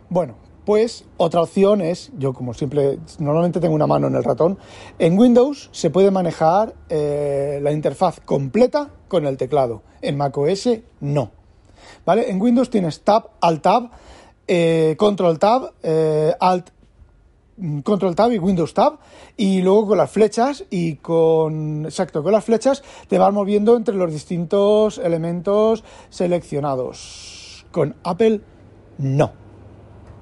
Bueno, 0.08 0.36
pues 0.64 1.04
otra 1.16 1.42
opción 1.42 1.80
es, 1.80 2.12
yo 2.16 2.32
como 2.32 2.54
siempre, 2.54 3.00
normalmente 3.18 3.58
tengo 3.58 3.74
una 3.74 3.88
mano 3.88 4.06
en 4.06 4.14
el 4.14 4.22
ratón, 4.22 4.56
en 5.00 5.18
Windows 5.18 5.68
se 5.72 5.90
puede 5.90 6.12
manejar 6.12 6.74
eh, 6.88 7.58
la 7.60 7.72
interfaz 7.72 8.20
completa 8.20 8.90
con 9.08 9.26
el 9.26 9.36
teclado, 9.36 9.82
en 10.00 10.16
macOS 10.16 10.68
no. 11.00 11.32
¿Vale? 12.04 12.30
En 12.30 12.40
Windows 12.40 12.70
tienes 12.70 13.00
Tab, 13.00 13.30
Alt 13.40 13.62
Tab, 13.62 13.90
eh, 14.46 14.94
Control 14.96 15.40
Tab, 15.40 15.72
Alt 16.38 16.70
Mm, 16.70 16.75
control 17.82 18.14
Tab 18.14 18.32
y 18.32 18.38
Windows 18.38 18.74
Tab 18.74 18.98
y 19.36 19.62
luego 19.62 19.88
con 19.88 19.98
las 19.98 20.10
flechas 20.10 20.64
y 20.70 20.96
con 20.96 21.86
exacto 21.86 22.22
con 22.22 22.32
las 22.32 22.44
flechas 22.44 22.82
te 23.08 23.18
vas 23.18 23.32
moviendo 23.32 23.76
entre 23.76 23.94
los 23.94 24.12
distintos 24.12 24.98
elementos 24.98 25.82
seleccionados. 26.10 27.66
Con 27.70 27.96
Apple 28.04 28.40
no. 28.98 29.32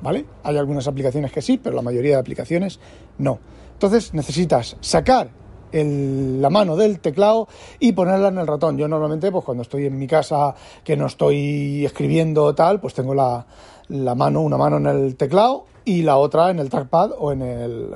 Vale 0.01 0.27
hay 0.43 0.57
algunas 0.57 0.87
aplicaciones 0.87 1.33
que 1.33 1.43
sí 1.43 1.59
pero 1.59 1.75
la 1.75 1.83
mayoría 1.83 2.15
de 2.15 2.21
aplicaciones 2.21 2.79
no. 3.19 3.39
Entonces 3.73 4.15
necesitas 4.15 4.77
sacar 4.81 5.31
la 5.73 6.51
mano 6.51 6.77
del 6.77 7.01
teclado 7.01 7.49
y 7.81 7.93
ponerla 7.93 8.29
en 8.29 8.39
el 8.39 8.47
ratón. 8.47 8.79
Yo 8.79 8.87
normalmente 8.87 9.33
pues 9.33 9.45
cuando 9.45 9.63
estoy 9.63 9.87
en 9.87 9.99
mi 9.99 10.07
casa 10.07 10.55
que 10.85 10.97
no 10.97 11.07
estoy 11.07 11.85
escribiendo 11.85 12.55
tal 12.55 12.81
pues 12.81 12.95
tengo 12.95 13.13
la, 13.13 13.45
la 13.89 14.15
mano 14.15 14.41
una 14.43 14.57
mano 14.57 14.77
en 14.77 14.87
el 14.87 15.17
teclado 15.17 15.74
y 15.85 16.03
la 16.03 16.17
otra 16.17 16.51
en 16.51 16.59
el 16.59 16.71
trackpad 16.71 17.13
o 17.19 17.33
en 17.33 17.43
el... 17.43 17.91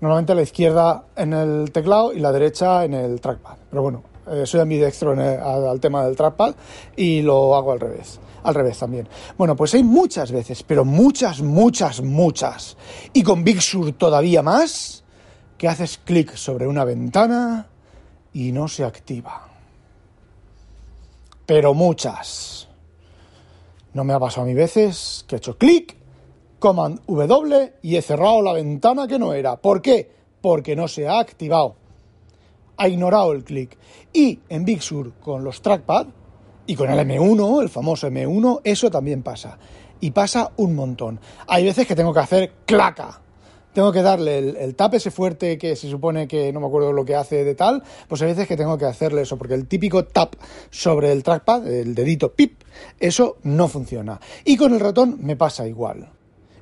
Normalmente 0.00 0.34
la 0.34 0.42
izquierda 0.42 1.04
en 1.16 1.32
el 1.32 1.72
teclado 1.72 2.12
y 2.12 2.20
la 2.20 2.30
derecha 2.30 2.84
en 2.84 2.94
el 2.94 3.20
trackpad. 3.20 3.56
Pero 3.70 3.82
bueno, 3.82 4.02
eh, 4.30 4.44
soy 4.44 4.60
ambidextro 4.60 5.12
en 5.12 5.20
al 5.20 5.80
tema 5.80 6.04
del 6.04 6.16
trackpad 6.16 6.54
y 6.96 7.22
lo 7.22 7.54
hago 7.56 7.72
al 7.72 7.80
revés. 7.80 8.20
Al 8.42 8.54
revés 8.54 8.78
también. 8.78 9.08
Bueno, 9.36 9.56
pues 9.56 9.74
hay 9.74 9.82
muchas 9.82 10.30
veces, 10.30 10.62
pero 10.62 10.84
muchas, 10.84 11.40
muchas, 11.40 12.02
muchas. 12.02 12.76
Y 13.12 13.22
con 13.22 13.42
Big 13.42 13.60
Sur 13.62 13.92
todavía 13.92 14.42
más, 14.42 15.02
que 15.56 15.68
haces 15.68 15.98
clic 15.98 16.34
sobre 16.36 16.66
una 16.66 16.84
ventana 16.84 17.66
y 18.32 18.52
no 18.52 18.68
se 18.68 18.84
activa. 18.84 19.48
Pero 21.46 21.74
muchas. 21.74 22.68
No 23.94 24.04
me 24.04 24.12
ha 24.12 24.20
pasado 24.20 24.42
a 24.42 24.46
mí 24.46 24.54
veces 24.54 25.24
que 25.26 25.36
he 25.36 25.38
hecho 25.38 25.56
clic 25.56 25.96
Command 26.58 27.00
W 27.06 27.74
y 27.82 27.96
he 27.96 28.02
cerrado 28.02 28.42
la 28.42 28.52
ventana 28.52 29.06
que 29.06 29.18
no 29.18 29.32
era. 29.32 29.56
¿Por 29.56 29.82
qué? 29.82 30.10
Porque 30.40 30.76
no 30.76 30.88
se 30.88 31.06
ha 31.06 31.18
activado. 31.18 31.76
Ha 32.76 32.88
ignorado 32.88 33.32
el 33.32 33.44
clic. 33.44 33.76
Y 34.12 34.40
en 34.48 34.64
Big 34.64 34.82
Sur 34.82 35.12
con 35.20 35.44
los 35.44 35.60
trackpad 35.62 36.06
y 36.66 36.74
con 36.74 36.90
el 36.90 36.98
M1, 36.98 37.62
el 37.62 37.68
famoso 37.68 38.08
M1, 38.08 38.60
eso 38.64 38.90
también 38.90 39.22
pasa. 39.22 39.58
Y 40.00 40.10
pasa 40.10 40.52
un 40.56 40.74
montón. 40.74 41.20
Hay 41.46 41.64
veces 41.64 41.86
que 41.86 41.94
tengo 41.94 42.12
que 42.12 42.20
hacer 42.20 42.52
claca. 42.66 43.20
Tengo 43.72 43.92
que 43.92 44.00
darle 44.00 44.38
el, 44.38 44.56
el 44.56 44.74
tap 44.74 44.94
ese 44.94 45.10
fuerte 45.10 45.58
que 45.58 45.76
se 45.76 45.90
supone 45.90 46.26
que 46.26 46.50
no 46.50 46.60
me 46.60 46.66
acuerdo 46.66 46.94
lo 46.94 47.04
que 47.04 47.14
hace 47.14 47.44
de 47.44 47.54
tal, 47.54 47.82
pues 48.08 48.22
hay 48.22 48.28
veces 48.28 48.48
que 48.48 48.56
tengo 48.56 48.78
que 48.78 48.86
hacerle 48.86 49.20
eso, 49.20 49.36
porque 49.36 49.52
el 49.52 49.68
típico 49.68 50.06
tap 50.06 50.34
sobre 50.70 51.12
el 51.12 51.22
trackpad, 51.22 51.66
el 51.66 51.94
dedito 51.94 52.32
pip, 52.32 52.62
eso 52.98 53.36
no 53.42 53.68
funciona. 53.68 54.18
Y 54.46 54.56
con 54.56 54.72
el 54.72 54.80
ratón 54.80 55.18
me 55.20 55.36
pasa 55.36 55.68
igual. 55.68 56.15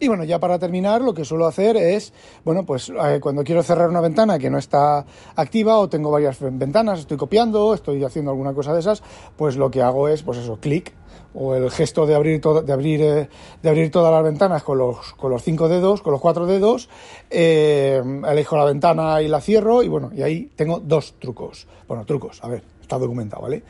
Y 0.04 0.08
bueno, 0.08 0.24
ya 0.24 0.38
para 0.38 0.58
terminar, 0.58 1.00
lo 1.00 1.14
que 1.14 1.24
suelo 1.24 1.46
hacer 1.46 1.78
es, 1.78 2.12
bueno, 2.44 2.66
pues 2.66 2.90
eh, 2.90 3.20
cuando 3.22 3.42
quiero 3.42 3.62
cerrar 3.62 3.88
una 3.88 4.02
ventana 4.02 4.38
que 4.38 4.50
no 4.50 4.58
está 4.58 5.06
activa 5.34 5.78
o 5.78 5.88
tengo 5.88 6.10
varias 6.10 6.38
ventanas, 6.40 7.00
estoy 7.00 7.16
copiando, 7.16 7.72
estoy 7.72 8.04
haciendo 8.04 8.30
alguna 8.30 8.52
cosa 8.52 8.74
de 8.74 8.80
esas, 8.80 9.02
pues 9.34 9.56
lo 9.56 9.70
que 9.70 9.80
hago 9.80 10.08
es, 10.08 10.22
pues 10.22 10.36
eso, 10.36 10.58
clic 10.60 10.92
o 11.32 11.54
el 11.54 11.70
gesto 11.70 12.04
de 12.04 12.14
abrir, 12.14 12.38
de 12.42 12.72
abrir, 12.74 13.00
eh, 13.00 13.30
de 13.62 13.68
abrir 13.70 13.90
todas 13.90 14.12
las 14.12 14.22
ventanas 14.22 14.62
con 14.62 14.76
los, 14.76 15.14
con 15.14 15.30
los 15.30 15.42
cinco 15.42 15.70
dedos, 15.70 16.02
con 16.02 16.12
los 16.12 16.20
cuatro 16.20 16.44
dedos, 16.44 16.90
eh, 17.30 18.02
elijo 18.28 18.58
la 18.58 18.66
ventana 18.66 19.22
y 19.22 19.28
la 19.28 19.40
cierro 19.40 19.82
y 19.82 19.88
bueno, 19.88 20.10
y 20.14 20.20
ahí 20.20 20.50
tengo 20.54 20.80
dos 20.80 21.14
trucos. 21.18 21.66
Bueno, 21.88 22.04
trucos, 22.04 22.44
a 22.44 22.48
ver, 22.48 22.62
está 22.82 22.98
documentado, 22.98 23.40
¿vale? 23.40 23.62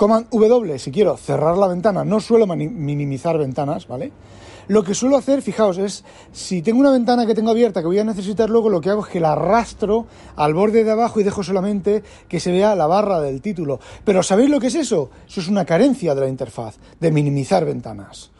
Command 0.00 0.30
W, 0.30 0.78
si 0.78 0.90
quiero 0.90 1.18
cerrar 1.18 1.58
la 1.58 1.68
ventana, 1.68 2.02
no 2.02 2.18
suelo 2.20 2.46
minimizar 2.46 3.36
ventanas, 3.36 3.86
¿vale? 3.86 4.10
Lo 4.70 4.84
que 4.84 4.94
suelo 4.94 5.16
hacer, 5.16 5.42
fijaos, 5.42 5.78
es 5.78 6.04
si 6.30 6.62
tengo 6.62 6.78
una 6.78 6.92
ventana 6.92 7.26
que 7.26 7.34
tengo 7.34 7.50
abierta 7.50 7.80
que 7.80 7.88
voy 7.88 7.98
a 7.98 8.04
necesitar 8.04 8.48
luego, 8.48 8.68
lo 8.68 8.80
que 8.80 8.88
hago 8.88 9.04
es 9.04 9.10
que 9.10 9.18
la 9.18 9.32
arrastro 9.32 10.06
al 10.36 10.54
borde 10.54 10.84
de 10.84 10.92
abajo 10.92 11.18
y 11.18 11.24
dejo 11.24 11.42
solamente 11.42 12.04
que 12.28 12.38
se 12.38 12.52
vea 12.52 12.76
la 12.76 12.86
barra 12.86 13.20
del 13.20 13.42
título. 13.42 13.80
Pero 14.04 14.22
¿sabéis 14.22 14.48
lo 14.48 14.60
que 14.60 14.68
es 14.68 14.76
eso? 14.76 15.10
Eso 15.26 15.40
es 15.40 15.48
una 15.48 15.64
carencia 15.64 16.14
de 16.14 16.20
la 16.20 16.28
interfaz, 16.28 16.76
de 17.00 17.10
minimizar 17.10 17.64
ventanas 17.64 18.30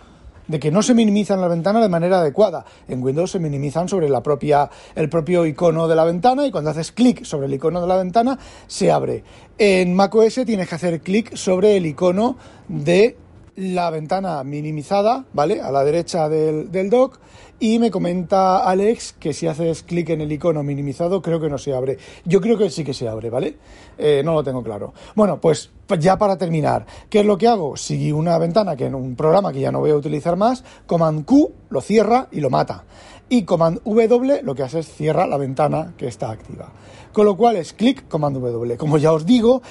de 0.47 0.61
que 0.61 0.71
no 0.71 0.83
se 0.83 0.95
minimizan 0.95 1.41
las 1.41 1.51
ventanas 1.51 1.83
de 1.83 1.89
manera 1.89 2.21
adecuada. 2.21 2.65
En 2.87 3.03
Windows 3.03 3.33
se 3.33 3.41
minimizan 3.41 3.89
sobre 3.89 4.07
el 4.07 5.09
propio 5.09 5.47
icono 5.47 5.89
de 5.89 5.97
la 5.97 6.05
ventana 6.05 6.47
y 6.47 6.53
cuando 6.53 6.71
haces 6.71 6.93
clic 6.93 7.25
sobre 7.25 7.47
el 7.47 7.55
icono 7.55 7.81
de 7.81 7.87
la 7.89 7.97
ventana 7.97 8.39
se 8.69 8.93
abre. 8.93 9.25
En 9.59 9.95
macOS 9.95 10.41
tienes 10.47 10.69
que 10.69 10.75
hacer 10.77 11.01
clic 11.01 11.35
sobre 11.35 11.77
el 11.77 11.87
icono 11.87 12.37
de 12.69 13.17
la 13.61 13.91
ventana 13.91 14.43
minimizada, 14.43 15.27
¿vale? 15.35 15.61
A 15.61 15.71
la 15.71 15.85
derecha 15.85 16.29
del, 16.29 16.73
del 16.73 16.89
dock 16.89 17.19
y 17.59 17.79
me 17.79 17.91
comenta 17.91 18.65
Alex 18.65 19.15
que 19.21 19.35
si 19.35 19.47
haces 19.47 19.83
clic 19.83 20.09
en 20.09 20.23
el 20.23 20.33
icono 20.33 20.63
minimizado 20.63 21.21
creo 21.21 21.39
que 21.39 21.51
no 21.51 21.59
se 21.59 21.75
abre. 21.75 21.99
Yo 22.25 22.41
creo 22.41 22.57
que 22.57 22.71
sí 22.71 22.85
que 22.85 22.95
se 22.95 23.07
abre, 23.07 23.29
¿vale? 23.29 23.59
Eh, 23.99 24.23
no 24.25 24.33
lo 24.33 24.43
tengo 24.43 24.63
claro. 24.63 24.95
Bueno, 25.15 25.39
pues 25.39 25.71
ya 25.99 26.17
para 26.17 26.39
terminar, 26.39 26.87
¿qué 27.11 27.21
es 27.21 27.27
lo 27.27 27.37
que 27.37 27.49
hago? 27.49 27.77
Si 27.77 28.11
una 28.13 28.39
ventana 28.39 28.77
que 28.77 28.87
en 28.87 28.95
un 28.95 29.15
programa 29.15 29.53
que 29.53 29.61
ya 29.61 29.71
no 29.71 29.81
voy 29.81 29.91
a 29.91 29.97
utilizar 29.97 30.37
más, 30.37 30.65
Command 30.87 31.27
Q 31.27 31.53
lo 31.69 31.83
cierra 31.83 32.29
y 32.33 32.41
lo 32.41 32.49
mata. 32.49 32.85
Y 33.33 33.45
Command 33.45 33.81
W 33.85 34.43
lo 34.43 34.57
que 34.57 34.65
hace 34.65 34.81
es 34.81 34.93
cierra 34.93 35.25
la 35.25 35.37
ventana 35.37 35.95
que 35.97 36.09
está 36.09 36.33
activa. 36.33 36.73
Con 37.13 37.27
lo 37.27 37.37
cual 37.37 37.57
es 37.57 37.73
clic, 37.73 38.09
Command 38.09 38.37
W. 38.37 38.77
Como 38.77 38.99
ya 38.99 39.13
os 39.13 39.25
digo, 39.25 39.63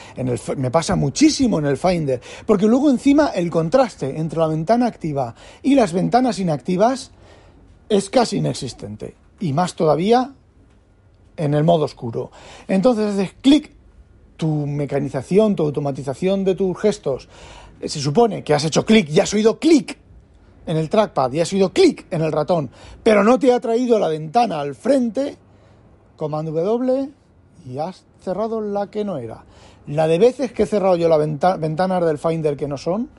me 0.55 0.71
pasa 0.71 0.95
muchísimo 0.95 1.59
en 1.59 1.65
el 1.65 1.75
Finder, 1.75 2.21
porque 2.45 2.67
luego 2.67 2.89
encima 2.89 3.27
el 3.27 3.49
contraste 3.49 4.17
entre 4.17 4.39
la 4.39 4.47
ventana 4.47 4.87
activa 4.87 5.35
y 5.61 5.75
las 5.75 5.91
ventanas 5.91 6.39
inactivas 6.39 7.11
es 7.89 8.09
casi 8.09 8.37
inexistente. 8.37 9.15
Y 9.41 9.51
más 9.51 9.75
todavía 9.75 10.33
en 11.35 11.53
el 11.53 11.65
modo 11.65 11.83
oscuro. 11.83 12.31
Entonces 12.65 13.13
haces 13.13 13.33
clic, 13.41 13.71
tu 14.37 14.47
mecanización, 14.67 15.57
tu 15.57 15.63
automatización 15.63 16.45
de 16.45 16.55
tus 16.55 16.77
gestos. 16.77 17.27
Se 17.83 17.99
supone 17.99 18.41
que 18.41 18.53
has 18.53 18.63
hecho 18.63 18.85
clic 18.85 19.09
y 19.09 19.19
has 19.19 19.33
oído 19.33 19.59
clic 19.59 19.97
en 20.69 20.77
el 20.77 20.87
trackpad 20.87 21.31
y 21.33 21.39
has 21.39 21.51
oído 21.51 21.73
clic 21.73 22.05
en 22.11 22.21
el 22.21 22.31
ratón, 22.31 22.69
pero 23.01 23.23
no 23.23 23.39
te 23.39 23.51
ha 23.51 23.59
traído 23.59 23.97
la 23.97 24.07
ventana 24.07 24.59
al 24.59 24.75
frente, 24.75 25.35
comando 26.15 26.51
W 26.51 27.09
y 27.65 27.79
has 27.79 28.05
cerrado 28.21 28.61
la 28.61 28.91
que 28.91 29.03
no 29.03 29.17
era. 29.17 29.43
La 29.87 30.07
de 30.07 30.19
veces 30.19 30.51
que 30.51 30.63
he 30.63 30.65
cerrado 30.67 30.95
yo 30.95 31.09
la 31.09 31.17
ventana, 31.17 31.57
ventanas 31.57 32.05
del 32.05 32.19
Finder 32.19 32.55
que 32.55 32.67
no 32.67 32.77
son, 32.77 33.09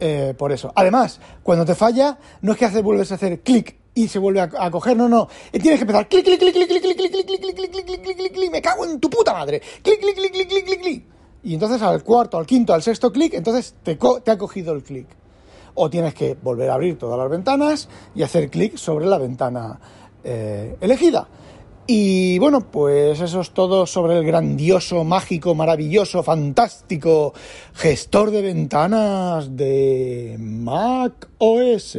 eh, 0.00 0.32
por 0.38 0.50
eso. 0.50 0.72
Además, 0.74 1.20
cuando 1.42 1.66
te 1.66 1.74
falla, 1.74 2.18
no 2.40 2.52
es 2.52 2.58
que 2.58 2.64
hace, 2.64 2.80
vuelves 2.80 3.12
a 3.12 3.16
hacer 3.16 3.40
clic 3.42 3.76
y 3.94 4.08
se 4.08 4.18
vuelve 4.18 4.40
a, 4.40 4.70
coger, 4.70 4.96
no, 4.96 5.10
no. 5.10 5.28
Tienes 5.50 5.74
que 5.74 5.82
empezar 5.82 6.08
clic, 6.08 6.24
clic, 6.24 6.38
clic, 6.38 6.54
clic, 6.54 6.68
clic, 6.68 6.80
clic, 6.80 6.96
clic, 6.96 7.12
clic, 7.12 7.26
clic, 7.26 7.40
clic, 7.42 7.54
clic, 7.54 7.70
clic, 7.70 8.02
clic, 8.02 8.16
clic, 8.16 8.32
clic, 8.32 8.50
me 8.50 8.62
cago 8.62 8.86
en 8.86 8.98
tu 8.98 9.10
puta 9.10 9.34
madre. 9.34 9.60
Clic, 9.82 10.00
clic, 10.00 10.14
clic, 10.16 10.32
clic, 10.32 10.48
clic, 10.48 10.64
clic, 10.64 10.80
clic. 10.80 11.04
Y 11.42 11.52
entonces 11.52 11.82
al 11.82 12.02
cuarto, 12.02 12.38
al 12.38 12.46
quinto, 12.46 12.72
al 12.72 12.82
sexto 12.82 13.12
clic, 13.12 13.34
entonces 13.34 13.74
te, 13.82 13.98
te 14.24 14.30
ha 14.30 14.38
cogido 14.38 14.72
el 14.72 14.82
clic. 14.82 15.20
O 15.74 15.90
tienes 15.90 16.14
que 16.14 16.36
volver 16.40 16.70
a 16.70 16.74
abrir 16.74 16.98
todas 16.98 17.18
las 17.18 17.30
ventanas 17.30 17.88
y 18.14 18.22
hacer 18.22 18.50
clic 18.50 18.76
sobre 18.76 19.06
la 19.06 19.18
ventana 19.18 19.78
eh, 20.24 20.76
elegida. 20.80 21.26
Y 21.86 22.38
bueno, 22.38 22.60
pues 22.60 23.20
eso 23.20 23.40
es 23.40 23.50
todo 23.50 23.86
sobre 23.86 24.16
el 24.16 24.24
grandioso, 24.24 25.02
mágico, 25.02 25.54
maravilloso, 25.54 26.22
fantástico 26.22 27.34
gestor 27.74 28.30
de 28.30 28.42
ventanas 28.42 29.56
de 29.56 30.36
Mac 30.38 31.28
OS. 31.38 31.98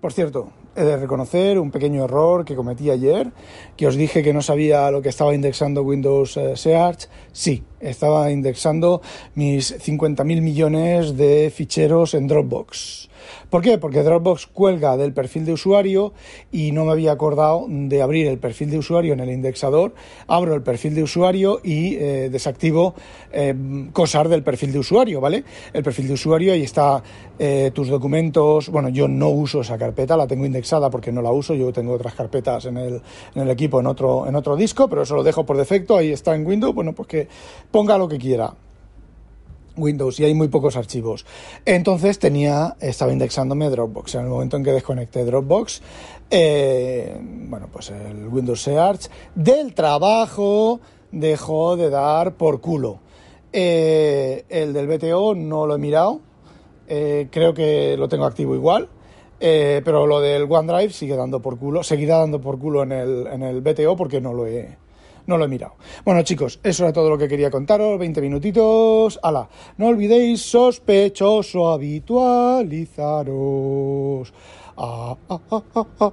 Por 0.00 0.12
cierto, 0.14 0.50
he 0.80 0.84
de 0.84 0.96
reconocer 0.96 1.58
un 1.58 1.70
pequeño 1.70 2.04
error 2.04 2.44
que 2.44 2.56
cometí 2.56 2.90
ayer, 2.90 3.30
que 3.76 3.86
os 3.86 3.96
dije 3.96 4.22
que 4.22 4.32
no 4.32 4.40
sabía 4.40 4.90
lo 4.90 5.02
que 5.02 5.10
estaba 5.10 5.34
indexando 5.34 5.82
Windows 5.82 6.36
eh, 6.36 6.56
Search. 6.56 7.08
Sí, 7.32 7.62
estaba 7.80 8.30
indexando 8.30 9.02
mis 9.34 9.76
50.000 9.78 10.40
millones 10.40 11.16
de 11.16 11.52
ficheros 11.54 12.14
en 12.14 12.26
Dropbox. 12.26 13.09
¿Por 13.48 13.62
qué? 13.62 13.78
Porque 13.78 14.02
Dropbox 14.02 14.46
cuelga 14.46 14.96
del 14.96 15.12
perfil 15.12 15.44
de 15.44 15.52
usuario 15.52 16.12
y 16.52 16.72
no 16.72 16.84
me 16.84 16.92
había 16.92 17.12
acordado 17.12 17.66
de 17.68 18.02
abrir 18.02 18.26
el 18.26 18.38
perfil 18.38 18.70
de 18.70 18.78
usuario 18.78 19.12
en 19.12 19.20
el 19.20 19.30
indexador. 19.30 19.94
Abro 20.26 20.54
el 20.54 20.62
perfil 20.62 20.94
de 20.94 21.02
usuario 21.02 21.60
y 21.62 21.96
eh, 21.96 22.28
desactivo 22.30 22.94
eh, 23.32 23.54
cosas 23.92 24.28
del 24.28 24.42
perfil 24.42 24.72
de 24.72 24.78
usuario, 24.78 25.20
¿vale? 25.20 25.44
El 25.72 25.82
perfil 25.82 26.08
de 26.08 26.14
usuario, 26.14 26.52
ahí 26.52 26.62
está 26.62 27.02
eh, 27.38 27.70
tus 27.74 27.88
documentos. 27.88 28.68
Bueno, 28.68 28.88
yo 28.88 29.08
no 29.08 29.28
uso 29.28 29.60
esa 29.60 29.78
carpeta, 29.78 30.16
la 30.16 30.26
tengo 30.26 30.46
indexada 30.46 30.90
porque 30.90 31.12
no 31.12 31.22
la 31.22 31.30
uso. 31.30 31.54
Yo 31.54 31.72
tengo 31.72 31.92
otras 31.92 32.14
carpetas 32.14 32.66
en 32.66 32.76
el, 32.76 33.00
en 33.34 33.42
el 33.42 33.50
equipo, 33.50 33.80
en 33.80 33.86
otro, 33.86 34.26
en 34.26 34.34
otro 34.36 34.56
disco, 34.56 34.88
pero 34.88 35.02
eso 35.02 35.16
lo 35.16 35.22
dejo 35.22 35.44
por 35.44 35.56
defecto. 35.56 35.96
Ahí 35.96 36.12
está 36.12 36.34
en 36.34 36.46
Windows. 36.46 36.74
Bueno, 36.74 36.92
pues 36.92 37.08
que 37.08 37.28
ponga 37.70 37.96
lo 37.98 38.08
que 38.08 38.18
quiera. 38.18 38.52
Windows 39.80 40.20
y 40.20 40.24
hay 40.24 40.34
muy 40.34 40.48
pocos 40.48 40.76
archivos. 40.76 41.26
Entonces 41.64 42.18
tenía, 42.18 42.76
estaba 42.80 43.12
indexándome 43.12 43.68
Dropbox. 43.70 44.14
En 44.16 44.22
el 44.22 44.28
momento 44.28 44.56
en 44.56 44.64
que 44.64 44.72
desconecté 44.72 45.24
Dropbox, 45.24 45.82
eh, 46.30 47.16
bueno, 47.20 47.68
pues 47.72 47.90
el 47.90 48.28
Windows 48.28 48.62
Search 48.62 49.08
del 49.34 49.74
trabajo 49.74 50.80
dejó 51.10 51.76
de 51.76 51.90
dar 51.90 52.34
por 52.34 52.60
culo. 52.60 53.00
Eh, 53.52 54.44
el 54.48 54.72
del 54.72 54.86
BTO 54.86 55.34
no 55.34 55.66
lo 55.66 55.74
he 55.74 55.78
mirado, 55.78 56.20
eh, 56.86 57.28
creo 57.30 57.52
que 57.52 57.96
lo 57.96 58.08
tengo 58.08 58.26
activo 58.26 58.54
igual. 58.54 58.88
pero 59.38 60.06
lo 60.06 60.20
del 60.20 60.42
OneDrive 60.42 60.92
sigue 60.92 61.16
dando 61.16 61.40
por 61.40 61.58
culo, 61.58 61.82
seguirá 61.82 62.18
dando 62.18 62.40
por 62.40 62.58
culo 62.58 62.82
en 62.82 62.92
el, 62.92 63.26
en 63.26 63.42
el 63.42 63.62
BTO 63.62 63.96
porque 63.96 64.20
no 64.20 64.34
lo 64.34 64.46
he, 64.46 64.76
no 65.26 65.36
lo 65.38 65.44
he 65.44 65.48
mirado. 65.48 65.74
Bueno, 66.04 66.22
chicos, 66.22 66.60
eso 66.62 66.84
era 66.84 66.92
todo 66.92 67.10
lo 67.10 67.18
que 67.18 67.26
quería 67.28 67.50
contaros. 67.50 67.98
20 67.98 68.20
minutitos. 68.20 69.18
¡Hala! 69.22 69.48
No 69.78 69.88
olvidéis, 69.88 70.42
sospechoso, 70.42 71.70
habitualizaros. 71.70 74.32
Ah, 74.76 75.16
ah, 75.28 75.40
ah, 75.50 76.12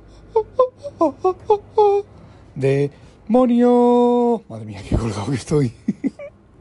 ¡Demonio! 2.55 4.41
Madre 4.49 4.65
mía, 4.65 4.81
qué 4.87 4.95
colgado 4.95 5.29
que 5.29 5.35
estoy. 5.35 5.71